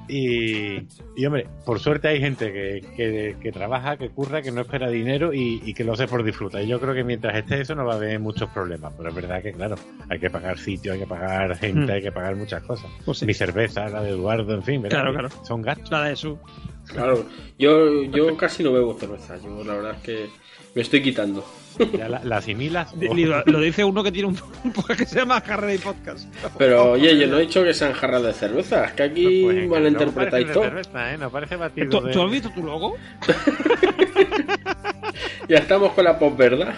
[0.08, 0.86] Y,
[1.16, 4.88] y, hombre, por suerte hay gente que, que, que trabaja, que curra, que no espera
[4.88, 6.62] dinero y, y que lo hace por disfrutar.
[6.62, 8.92] Y yo creo que mientras esté eso no va a haber muchos problemas.
[8.96, 9.76] Pero es verdad que, claro,
[10.08, 11.94] hay que pagar sitio, hay que pagar gente, Mm.
[11.94, 12.90] hay que pagar muchas cosas.
[13.04, 13.26] Pues sí.
[13.26, 14.98] Mi cerveza, la de Eduardo, en fin, ¿verdad?
[15.02, 15.28] Claro, claro.
[15.44, 15.90] Son gastos.
[15.90, 16.38] La de su.
[16.86, 17.26] Claro,
[17.58, 19.36] yo, yo casi no bebo cerveza.
[19.36, 20.26] Yo la verdad es que
[20.74, 21.44] me estoy quitando.
[21.96, 22.92] Ya la, la asimilas.
[22.94, 26.28] Lo, lo dice uno que tiene un, un podcast que se llama Carrera y Podcast.
[26.58, 28.84] Pero oye, yo no he dicho que sean jarras de cerveza.
[28.86, 30.64] Es que aquí Pues, no malinterpretáis de todo.
[30.64, 31.18] cerveza, ¿eh?
[31.18, 32.96] No parece batido ¿Tú, de- tú has visto tu logo?
[35.48, 36.74] Ya estamos con la posverdad.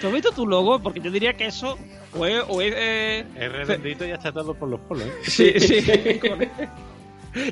[0.00, 0.78] ¿Tú has visto tu logo?
[0.80, 1.78] Porque yo diría que eso
[2.16, 2.42] o es...
[2.48, 5.04] O es eh, Es redondito y achatado por los polos.
[5.06, 5.12] ¿eh?
[5.22, 6.20] sí, sí.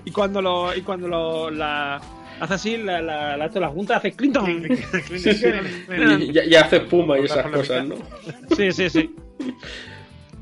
[0.05, 0.75] y cuando lo...
[0.75, 1.51] Y cuando lo...
[1.51, 2.01] La,
[2.43, 4.67] hace así, la, la, la, la junta hace Clinton.
[5.07, 5.47] Sí, sí.
[6.19, 7.95] Y ya, ya hace espuma y esas cosas, ¿no?
[8.57, 9.15] Sí, sí, sí.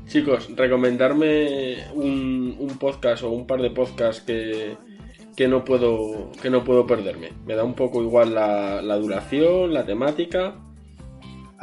[0.07, 4.75] Chicos, recomendarme un, un podcast o un par de podcasts que,
[5.37, 7.29] que no puedo que no puedo perderme.
[7.45, 10.55] Me da un poco igual la, la duración, la temática.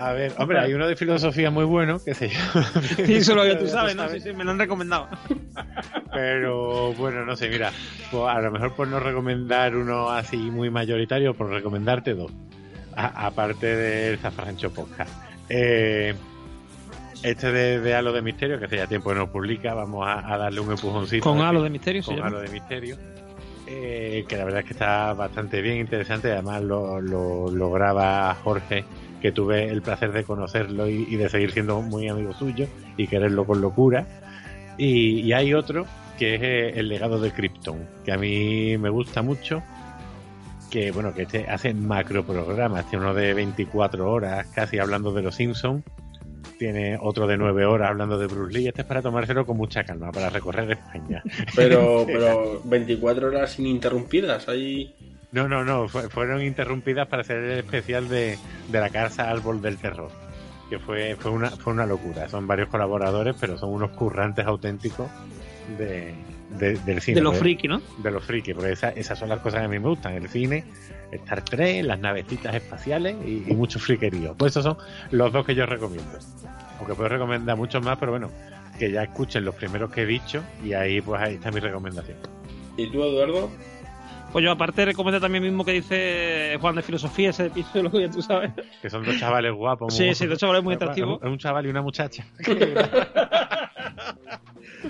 [0.01, 2.65] A ver, hombre, hay uno de filosofía muy bueno que se llama.
[2.97, 4.09] Sí, eso lo que tú sabes, ¿no?
[4.09, 5.09] Sí, sí, me lo han recomendado.
[6.13, 7.73] Pero bueno, no sé, mira,
[8.11, 12.31] pues a lo mejor por no recomendar uno así muy mayoritario, por recomendarte dos.
[12.95, 15.11] Aparte del Zafrancho Podcast.
[15.49, 16.15] Eh,
[17.23, 20.33] este de, de Halo de Misterio, que hace ya tiempo que no publica, vamos a,
[20.33, 21.23] a darle un empujoncito.
[21.25, 22.21] Con Halo de Misterio, Con.
[22.23, 22.97] Halo de Misterio.
[23.67, 26.31] eh, que la verdad es que está bastante bien, interesante.
[26.33, 28.85] Además lo, lo, lo graba Jorge,
[29.21, 32.67] que tuve el placer de conocerlo y, y de seguir siendo muy amigo suyo
[32.97, 34.07] y quererlo con locura.
[34.77, 35.87] Y, y hay otro
[36.19, 39.63] que es eh, El legado de Krypton, que a mí me gusta mucho.
[40.71, 45.23] Que bueno, que este hace macro programas, tiene uno de 24 horas casi hablando de
[45.23, 45.83] los Simpsons,
[46.59, 48.69] tiene otro de 9 horas hablando de Bruce Lee.
[48.69, 51.23] Este es para tomárselo con mucha calma, para recorrer España.
[51.57, 54.49] Pero, pero 24 horas ininterrumpidas.
[54.49, 54.95] Ahí.
[55.33, 59.61] No, no, no, fue- fueron interrumpidas para hacer el especial de, de la casa Árbol
[59.61, 60.11] del Terror,
[60.71, 62.29] que fue, fue, una, fue una locura.
[62.29, 65.11] Son varios colaboradores, pero son unos currantes auténticos
[65.77, 66.15] de,
[66.59, 67.17] de- del cine.
[67.17, 67.83] De los friki, ¿no?
[67.99, 70.29] De los friki, porque esa- esas son las cosas que a mí me gustan, el
[70.31, 70.65] cine,
[71.13, 74.35] Star Trek, las navecitas espaciales y, y mucho friquerío.
[74.35, 74.79] Pues esos son
[75.11, 76.19] los dos que yo recomiendo.
[76.79, 78.31] Aunque puedo recomendar muchos más, pero bueno,
[78.79, 82.17] que ya escuchen los primeros que he dicho y ahí pues ahí está mi recomendación.
[82.79, 83.51] ¿Y tú, Eduardo?
[84.33, 88.11] Pues yo aparte recomiendo también mismo que dice Juan de Filosofía, ese episodio, que ya
[88.11, 88.53] tú sabes.
[88.83, 89.97] Que son dos chavales guapos.
[89.97, 91.21] Sí, sí, dos chavales muy atractivos.
[91.23, 92.27] Un, un chaval y una muchacha.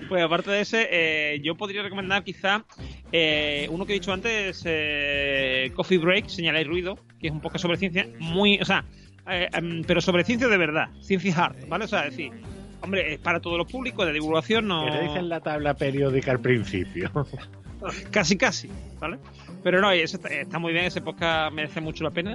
[0.08, 2.64] Pues aparte de ese, eh, yo podría recomendar quizá
[3.12, 7.40] eh, uno que he dicho antes, eh, Coffee Break, Señala y Ruido, que es un
[7.40, 8.84] poco sobre ciencia, muy, o sea,
[9.28, 11.84] eh, em, pero sobre ciencia de verdad, ciencia hard, ¿vale?
[11.84, 12.32] O sea, es decir,
[12.80, 14.84] hombre, es para todos los públicos, de divulgación, no...
[14.84, 17.10] Que te dicen la tabla periódica al principio.
[18.10, 18.68] Casi, casi,
[18.98, 19.18] ¿vale?
[19.62, 22.34] Pero no, ese está, está muy bien, ese podcast merece mucho la pena.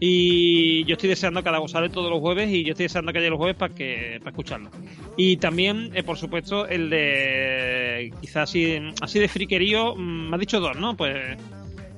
[0.00, 3.18] Y yo estoy deseando que haga sale todos los jueves y yo estoy deseando que
[3.18, 4.70] haya los jueves para que para escucharlo.
[5.16, 10.40] Y también, eh, por supuesto, el de quizás así, así de friquerío, mm, me has
[10.40, 10.96] dicho dos, ¿no?
[10.96, 11.36] Pues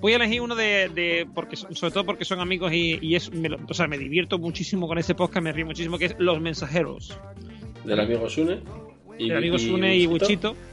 [0.00, 3.30] voy a elegir uno de, de porque sobre todo porque son amigos y, y es
[3.32, 6.40] me o sea, me divierto muchísimo con ese podcast, me río muchísimo que es Los
[6.40, 7.18] Mensajeros
[7.84, 8.60] Del amigo Sune.
[9.18, 10.06] el amigo Sune y.
[10.06, 10.69] Wichito, ¿eh?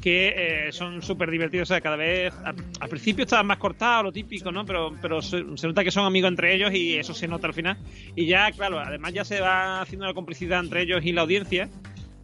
[0.00, 1.68] Que eh, son súper divertidos.
[1.68, 2.32] O sea, cada vez.
[2.44, 4.64] Al, al principio estaban más cortados, lo típico, ¿no?
[4.64, 7.54] Pero, pero se, se nota que son amigos entre ellos y eso se nota al
[7.54, 7.76] final.
[8.14, 11.68] Y ya, claro, además ya se va haciendo la complicidad entre ellos y la audiencia.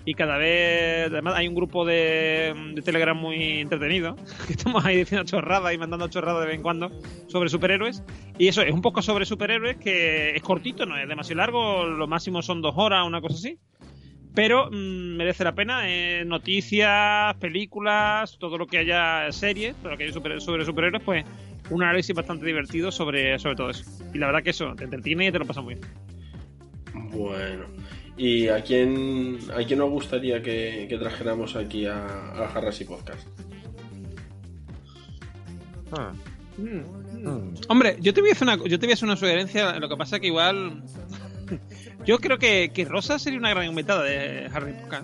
[0.07, 4.17] Y cada vez, además, hay un grupo de, de Telegram muy entretenido.
[4.47, 6.91] Que estamos ahí diciendo chorradas y mandando chorradas de vez en cuando
[7.27, 8.03] sobre superhéroes.
[8.39, 11.85] Y eso es un poco sobre superhéroes que es cortito, no es demasiado largo.
[11.85, 13.59] Lo máximo son dos horas, una cosa así
[14.35, 15.83] pero mm, merece la pena.
[15.89, 21.03] eh, noticias, películas, todo lo que haya series, todo lo que haya super- sobre superhéroes,
[21.03, 21.25] pues
[21.71, 23.85] un análisis bastante divertido sobre, sobre todo eso.
[24.13, 25.87] Y la verdad que eso, te entretiene y te lo pasa muy bien.
[27.11, 27.65] Bueno.
[28.17, 33.27] ¿Y a quién, a quién nos gustaría que, que trajéramos aquí a, a Harrasy Podcast?
[35.97, 36.13] Ah.
[37.69, 39.89] Hombre, yo te voy a hacer una, yo te voy a hacer una sugerencia, lo
[39.89, 40.83] que pasa que igual...
[42.05, 45.01] yo creo que, que Rosa sería una gran invitada de Harry Potter.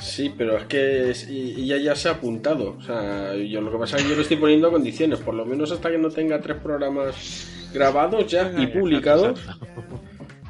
[0.00, 2.76] Sí, pero es que ella ya se ha apuntado.
[2.78, 5.44] O sea, yo lo que pasa es que yo le estoy poniendo condiciones, por lo
[5.44, 9.40] menos hasta que no tenga tres programas grabados ya y publicados.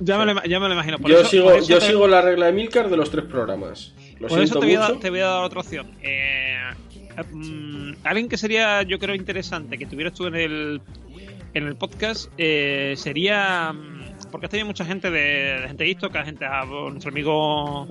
[0.01, 0.99] Ya me lo, ya me lo imagino.
[0.99, 3.25] Por Yo eso- sigo, por yo te- sigo la regla de Milcar de los tres
[3.25, 3.95] programas.
[4.21, 5.91] Lo Por eso te voy, a te voy a dar otra opción.
[6.03, 6.57] Eh,
[7.33, 10.81] mm, alguien que sería, yo creo, interesante que tuvieras tú en el,
[11.55, 13.73] en el podcast eh, sería.
[13.73, 13.98] mm,
[14.31, 17.89] Porque has tenido mucha gente de, de gente de Istoca, gente a nuestro amigo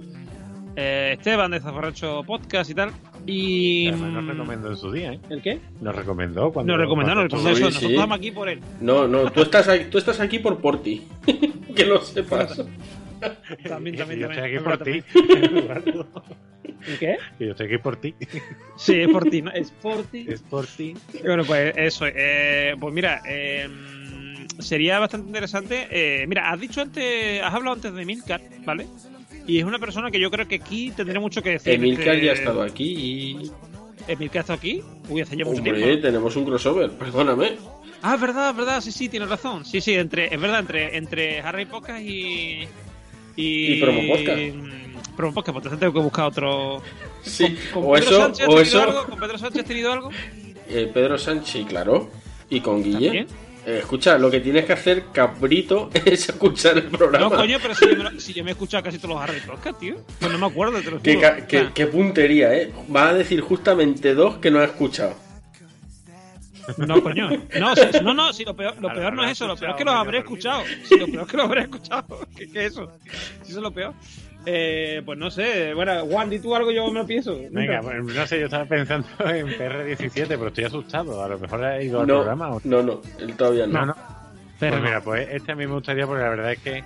[0.76, 2.92] eh, Esteban de Zafarracho Podcast y tal.
[3.26, 3.88] Y.
[3.88, 5.20] Además nos mm, recomendó en su día, ¿eh?
[5.30, 5.60] ¿El qué?
[5.82, 6.74] Nos recomendó cuando.
[6.74, 7.58] Nos recomendó, nos recomendó eso.
[7.58, 7.96] Sí, Nosotros sí.
[7.96, 8.62] estamos aquí por él.
[8.80, 11.08] No, no, tú estás, aquí, tú estás aquí por Porti.
[11.76, 12.64] que lo sepas.
[13.68, 15.04] También, también, yo estoy aquí por ti.
[16.88, 17.18] ¿El qué?
[17.40, 18.14] Yo estoy aquí por ti.
[18.76, 19.52] Sí, es por ti, ¿no?
[19.52, 20.28] Es por ti.
[20.30, 20.94] Es por ti.
[21.26, 22.06] Bueno, pues eso.
[22.08, 23.68] eh, pues mira, eh,
[24.60, 25.88] sería bastante interesante.
[25.90, 28.88] eh, mira, has dicho antes, has hablado antes de Milcar, ¿vale?
[29.46, 31.74] Y es una persona que yo creo que aquí tendría mucho que decir.
[31.74, 33.52] Emilcar Este- ya ha estado aquí y.
[34.08, 34.82] Emilcar ha estado aquí.
[35.10, 36.02] Uy, hace ya mucho Hombre, tiempo.
[36.02, 37.58] tenemos un crossover, perdóname.
[38.02, 39.66] Ah, es verdad, es verdad, sí, sí, tienes razón.
[39.66, 42.68] Sí, sí, entre, es verdad, entre, entre Harry Podcast y.
[43.36, 44.40] Y, Y Promo Podcast.
[44.56, 46.82] mm, Promo Podcast, pues entonces tengo que buscar otro.
[47.22, 48.82] Sí, ¿Con o Pedro eso, Sánchez has o tenido eso.
[48.84, 49.06] algo?
[49.06, 50.10] ¿Con Pedro Sánchez has tenido algo?
[50.70, 52.10] Eh, Pedro Sánchez, claro.
[52.50, 53.06] Y con Guille.
[53.08, 53.28] ¿También?
[53.68, 57.28] Eh, escucha, lo que tienes que hacer, cabrito, es escuchar el programa.
[57.30, 59.42] No, coño, pero si yo, me, si yo me he escuchado casi todos los Harry
[59.78, 59.96] tío.
[60.22, 61.74] Pues no me acuerdo, te lo Qué, juro.
[61.74, 62.72] qué- puntería, ¿eh?
[62.96, 65.16] Va a decir justamente dos que no ha escuchado.
[66.78, 67.30] No, coño.
[67.60, 69.78] No, si- no, no, si lo peor, lo peor no es eso, lo peor es
[69.78, 70.64] que los habré escuchado.
[70.86, 72.28] Si lo peor es que los habré escuchado.
[72.38, 72.90] ¿Qué, qué es eso?
[73.44, 73.94] Si eso es lo peor.
[74.50, 77.38] Eh, pues no sé, bueno, Juan, di tú algo, yo me lo pienso.
[77.52, 81.22] Venga, pues, no sé, yo estaba pensando en PR17, pero estoy asustado.
[81.22, 82.52] A lo mejor ha ido al No, programa.
[82.56, 83.74] o- no, no, él todavía no.
[83.82, 83.96] No, no.
[84.58, 86.84] Pero Pues mira, pues este a mí me gustaría porque la verdad es que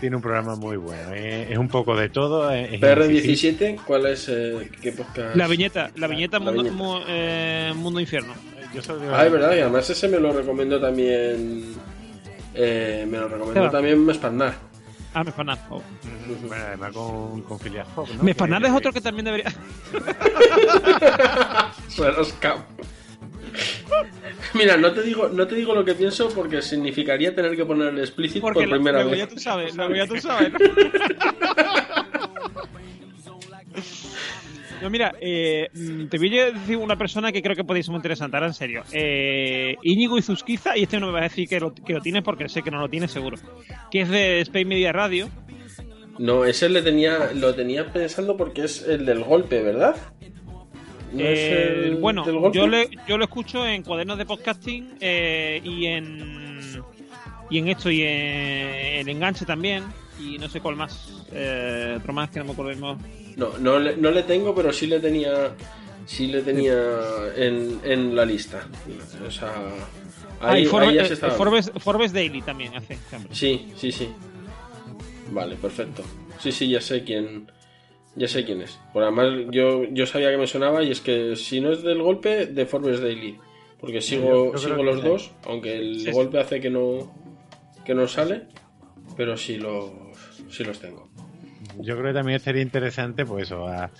[0.00, 1.12] tiene un programa muy bueno.
[1.12, 2.50] Es, es un poco de todo.
[2.50, 3.58] Es, es incisivo.
[3.58, 4.28] PR17, ¿cuál es?
[4.30, 5.36] eh, ¿Qué podcast?
[5.36, 6.76] La viñeta, la viñeta, La mundo, viñeta.
[6.82, 8.32] mu- eh, mundo infierno.
[8.74, 8.80] Yo
[9.12, 11.74] Ah, es verdad, y además ese me lo recomendó también.
[12.54, 13.70] eh, me lo recomendó Eva.
[13.70, 14.54] también Mespanar.
[15.14, 15.58] Ah, Mespanar.
[15.70, 15.82] Oh.
[16.46, 18.22] Bueno, además con, con Phileas Fogg, ¿no?
[18.22, 19.52] Mespanar Que- es otro que también debería.
[22.40, 22.62] Camp.
[24.54, 27.88] Mira, no te digo, no te digo lo que pienso porque significaría tener que poner
[27.88, 29.20] el explícito Porque por primera luego vez.
[29.20, 30.52] ya tú sabes, luego ya tú sabes.
[30.52, 30.58] ¿no?
[34.82, 37.92] No, mira, eh, mm, te voy a decir una persona que creo que podéis ser
[37.92, 38.82] muy interesante, ahora en serio.
[38.92, 42.22] Eh, Íñigo Izuzquiza, y este no me va a decir que lo, que lo tiene
[42.22, 43.36] porque sé que no lo tiene seguro,
[43.90, 45.28] que es de Space Media Radio.
[46.18, 49.96] No, ese le tenía, lo tenía pensando porque es el del golpe, ¿verdad?
[51.12, 52.58] ¿No es Eh, el bueno, del golpe?
[52.58, 56.82] yo, le, yo lo escucho en cuadernos de podcasting eh, y en
[57.50, 59.84] y en esto y en el enganche también
[60.22, 62.98] y no sé cuál más, eh, otro más que no me acuerdo.
[63.36, 65.54] No, no le, no le tengo, pero sí le tenía,
[66.06, 66.74] sí le tenía
[67.36, 68.66] en, en la lista.
[69.26, 69.52] O sea,
[70.40, 71.36] Ah, ahí, y Forbes, ahí ya se eh, estaba.
[71.36, 72.98] Forbes- Forbes Daily también hace.
[73.14, 73.32] hombre.
[73.34, 74.08] Sí, sí, sí.
[75.30, 76.02] Vale, perfecto.
[76.40, 77.50] Sí, sí, ya sé quién.
[78.16, 78.78] Ya sé quién es.
[78.92, 82.02] Por además, yo, yo sabía que me sonaba y es que si no es del
[82.02, 83.38] golpe, de Forbes Daily.
[83.80, 86.10] Porque sigo, yo sigo los dos, aunque el Sí, sí.
[86.12, 87.12] golpe hace que no
[87.84, 88.42] que no sale,
[89.16, 89.90] pero sí los,
[90.52, 91.08] sí los tengo.
[91.80, 93.90] Yo creo que también sería interesante, pues eso, a,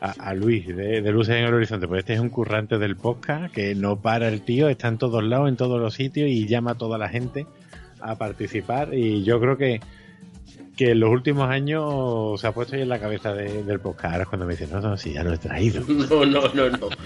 [0.00, 1.88] a, a Luis de, de Luces en el Horizonte.
[1.88, 5.22] Pues este es un currante del podcast que no para el tío, está en todos
[5.24, 7.46] lados, en todos los sitios y llama a toda la gente
[8.00, 8.92] a participar.
[8.94, 9.80] Y yo creo que,
[10.76, 14.12] que en los últimos años se ha puesto ahí en la cabeza de- del podcast.
[14.12, 15.82] Ahora es cuando me dicen, no, no, sí, ya lo he traído.
[15.88, 16.88] No, no, no, no.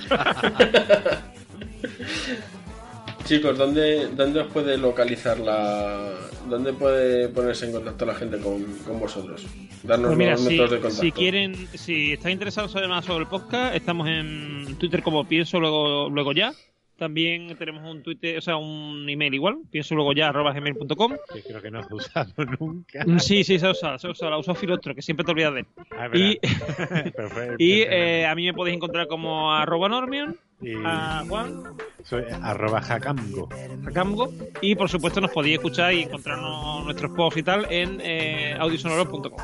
[3.26, 6.12] Chicos, ¿dónde, ¿dónde os puede localizar la.
[6.48, 9.44] ¿Dónde puede ponerse en contacto la gente con, con vosotros?
[9.82, 11.02] Darnos Pues mira, los si, métodos de contacto.
[11.02, 15.26] si quieren, si estáis interesados en saber más sobre el podcast, estamos en Twitter como
[15.26, 16.52] pienso luego, luego ya.
[16.96, 21.16] También tenemos un Twitter, o sea, un email igual, pienso luego ya arroba gmail.com.
[21.32, 23.04] Que creo que no he usado nunca.
[23.18, 25.66] Sí, sí, se usa, se usa, la usó Filostro, que siempre te olvidas de él.
[25.90, 26.38] Ah, Y,
[27.58, 31.64] y eh, a mí me podéis encontrar como arroba normion, y a Juan,
[32.02, 33.48] soy arroba jacamgo.
[33.86, 34.32] a Camgo,
[34.62, 39.38] y por supuesto nos podéis escuchar y encontrarnos nuestros posts y tal en eh, audiosonoro.com.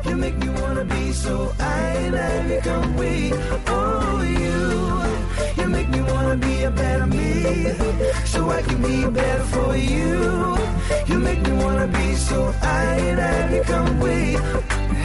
[0.06, 3.34] You make me wanna be so I I become weak.
[3.68, 5.62] Oh, you.
[5.62, 7.74] You make me wanna be a better me,
[8.26, 10.58] so I can be better for you.
[11.08, 14.40] You make me wanna be so I I become weak.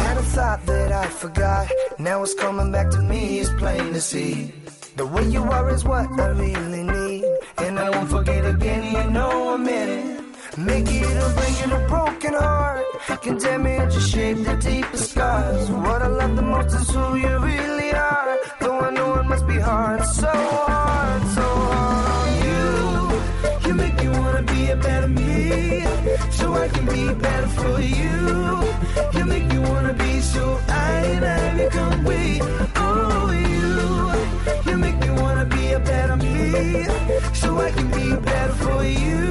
[0.00, 3.40] Had a thought that I forgot, now it's coming back to me.
[3.40, 4.52] It's plain to see.
[4.96, 7.24] The way you are is what I really need.
[7.58, 10.11] And I won't forget again, you know I'm in it.
[10.58, 12.84] Make it or break it, a broken heart.
[13.22, 15.70] Can damage or shape the deepest scars.
[15.70, 18.38] What I love the most is who you really are.
[18.60, 23.68] Though I know it must be hard, so hard, so hard on you.
[23.68, 25.84] You make me wanna be a better me,
[26.30, 29.18] so I can be better for you.
[29.18, 32.42] You make me wanna be so I and I become weak.
[32.76, 33.30] Oh,
[34.66, 36.84] you, you make me wanna be a better me,
[37.32, 38.84] so I can be better for.
[38.84, 39.21] You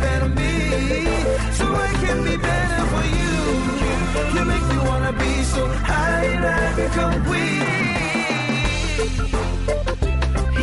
[0.00, 0.52] better me,
[1.58, 3.34] so I can be better for you.
[4.34, 7.68] You make me wanna be so high and I become weak.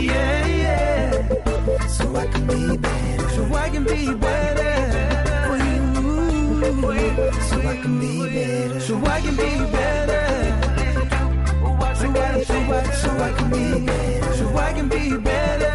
[0.10, 1.88] Yeah, yeah.
[1.88, 3.30] So I can be better.
[3.30, 4.74] So I can be better
[5.48, 5.84] for you.
[7.50, 8.80] So I can be better.
[8.80, 10.24] So I can be better.
[11.96, 14.34] So I, so I, so I can be better.
[14.36, 15.75] So I can be better.